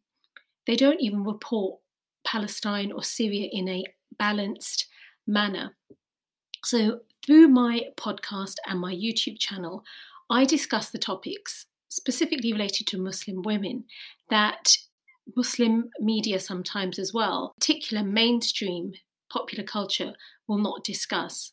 They 0.66 0.76
don't 0.76 1.00
even 1.00 1.24
report 1.24 1.80
Palestine 2.24 2.92
or 2.92 3.02
Syria 3.02 3.48
in 3.52 3.68
a 3.68 3.84
balanced 4.18 4.86
manner. 5.26 5.74
So, 6.64 7.00
through 7.24 7.48
my 7.48 7.86
podcast 7.96 8.54
and 8.66 8.80
my 8.80 8.94
YouTube 8.94 9.38
channel, 9.38 9.84
I 10.30 10.44
discuss 10.44 10.90
the 10.90 10.98
topics 10.98 11.66
specifically 11.88 12.52
related 12.52 12.86
to 12.88 12.98
Muslim 12.98 13.42
women 13.42 13.84
that 14.30 14.76
Muslim 15.36 15.90
media 16.00 16.38
sometimes 16.38 16.98
as 16.98 17.12
well, 17.12 17.54
particular 17.58 18.02
mainstream 18.02 18.92
popular 19.30 19.64
culture 19.64 20.14
will 20.46 20.58
not 20.58 20.84
discuss. 20.84 21.52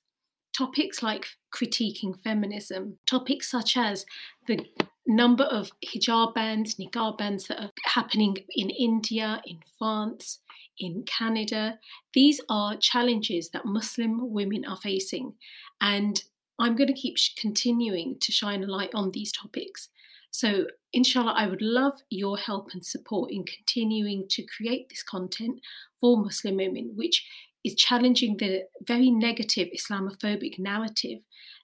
Topics 0.55 1.01
like 1.01 1.25
critiquing 1.53 2.19
feminism, 2.21 2.97
topics 3.05 3.49
such 3.49 3.77
as 3.77 4.05
the 4.47 4.65
number 5.07 5.45
of 5.45 5.71
hijab 5.85 6.33
bans, 6.33 6.75
niqab 6.75 7.17
bans 7.17 7.47
that 7.47 7.61
are 7.61 7.71
happening 7.85 8.37
in 8.49 8.69
India, 8.69 9.41
in 9.45 9.59
France, 9.77 10.39
in 10.77 11.03
Canada. 11.03 11.79
These 12.13 12.41
are 12.49 12.77
challenges 12.77 13.49
that 13.49 13.65
Muslim 13.65 14.31
women 14.31 14.65
are 14.65 14.77
facing. 14.77 15.33
And 15.79 16.21
I'm 16.59 16.75
going 16.75 16.87
to 16.87 16.93
keep 16.93 17.15
continuing 17.37 18.17
to 18.19 18.31
shine 18.31 18.63
a 18.63 18.67
light 18.67 18.93
on 18.93 19.11
these 19.11 19.31
topics. 19.31 19.89
So, 20.31 20.67
inshallah, 20.93 21.33
I 21.35 21.47
would 21.47 21.61
love 21.61 22.01
your 22.09 22.37
help 22.37 22.69
and 22.73 22.85
support 22.85 23.31
in 23.31 23.43
continuing 23.43 24.25
to 24.29 24.43
create 24.43 24.87
this 24.89 25.03
content 25.03 25.59
for 25.99 26.21
Muslim 26.21 26.55
women, 26.55 26.93
which 26.95 27.25
is 27.63 27.75
challenging 27.75 28.37
the 28.37 28.63
very 28.81 29.11
negative 29.11 29.67
Islamophobic 29.75 30.57
narrative 30.57 31.19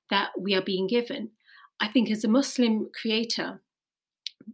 that 0.10 0.32
we 0.39 0.53
are 0.53 0.62
being 0.62 0.86
given. 0.86 1.32
I 1.80 1.88
think 1.88 2.12
as 2.12 2.23
a 2.23 2.30
Muslim 2.30 2.89
creator, 2.99 3.62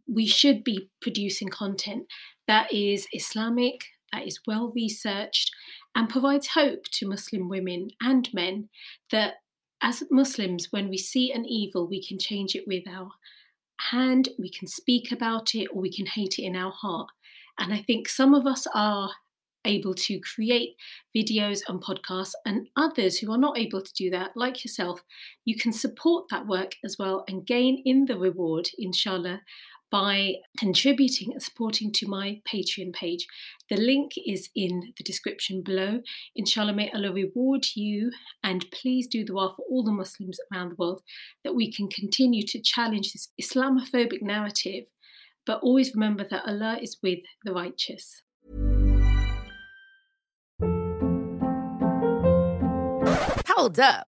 we 0.07 0.27
should 0.27 0.63
be 0.63 0.89
producing 1.01 1.49
content 1.49 2.05
that 2.47 2.71
is 2.73 3.07
Islamic, 3.13 3.81
that 4.11 4.27
is 4.27 4.39
well 4.45 4.71
researched, 4.75 5.51
and 5.95 6.09
provides 6.09 6.49
hope 6.49 6.85
to 6.93 7.07
Muslim 7.07 7.49
women 7.49 7.89
and 8.01 8.29
men 8.33 8.69
that 9.11 9.35
as 9.81 10.03
Muslims, 10.09 10.67
when 10.71 10.89
we 10.89 10.97
see 10.97 11.31
an 11.31 11.45
evil, 11.45 11.87
we 11.87 12.05
can 12.05 12.17
change 12.17 12.55
it 12.55 12.63
with 12.67 12.87
our 12.87 13.09
hand, 13.79 14.29
we 14.39 14.49
can 14.49 14.67
speak 14.67 15.11
about 15.11 15.55
it, 15.55 15.67
or 15.73 15.81
we 15.81 15.91
can 15.91 16.05
hate 16.05 16.39
it 16.39 16.43
in 16.43 16.55
our 16.55 16.71
heart. 16.71 17.09
And 17.59 17.73
I 17.73 17.81
think 17.81 18.07
some 18.09 18.33
of 18.33 18.47
us 18.47 18.67
are 18.73 19.11
able 19.65 19.93
to 19.93 20.19
create 20.19 20.75
videos 21.15 21.61
and 21.67 21.81
podcasts, 21.81 22.33
and 22.45 22.67
others 22.75 23.17
who 23.17 23.31
are 23.31 23.37
not 23.37 23.57
able 23.57 23.81
to 23.81 23.93
do 23.93 24.09
that, 24.09 24.31
like 24.35 24.63
yourself, 24.65 25.01
you 25.45 25.55
can 25.55 25.71
support 25.71 26.25
that 26.29 26.47
work 26.47 26.75
as 26.83 26.97
well 26.99 27.23
and 27.27 27.45
gain 27.45 27.81
in 27.85 28.05
the 28.05 28.17
reward, 28.17 28.69
inshallah, 28.77 29.41
by 29.93 30.33
contributing 30.57 31.31
and 31.33 31.43
supporting 31.43 31.91
to 31.91 32.07
my 32.07 32.41
Patreon 32.51 32.91
page. 32.93 33.27
The 33.69 33.77
link 33.77 34.13
is 34.25 34.49
in 34.55 34.91
the 34.97 35.03
description 35.03 35.61
below. 35.61 36.01
Inshallah, 36.35 36.73
may 36.73 36.91
Allah 36.93 37.13
reward 37.13 37.63
you 37.75 38.09
and 38.43 38.65
please 38.71 39.05
do 39.05 39.19
the 39.19 39.25
dua 39.25 39.53
for 39.55 39.63
all 39.69 39.83
the 39.83 39.91
Muslims 39.91 40.39
around 40.51 40.69
the 40.69 40.75
world 40.79 41.03
that 41.43 41.53
we 41.53 41.71
can 41.71 41.89
continue 41.89 42.41
to 42.41 42.59
challenge 42.59 43.13
this 43.13 43.29
Islamophobic 43.39 44.23
narrative, 44.23 44.85
but 45.45 45.59
always 45.61 45.93
remember 45.93 46.25
that 46.27 46.47
Allah 46.47 46.79
is 46.81 46.97
with 47.03 47.19
the 47.45 47.53
righteous. 47.53 48.23
Hold 53.47 53.79
up. 53.79 54.07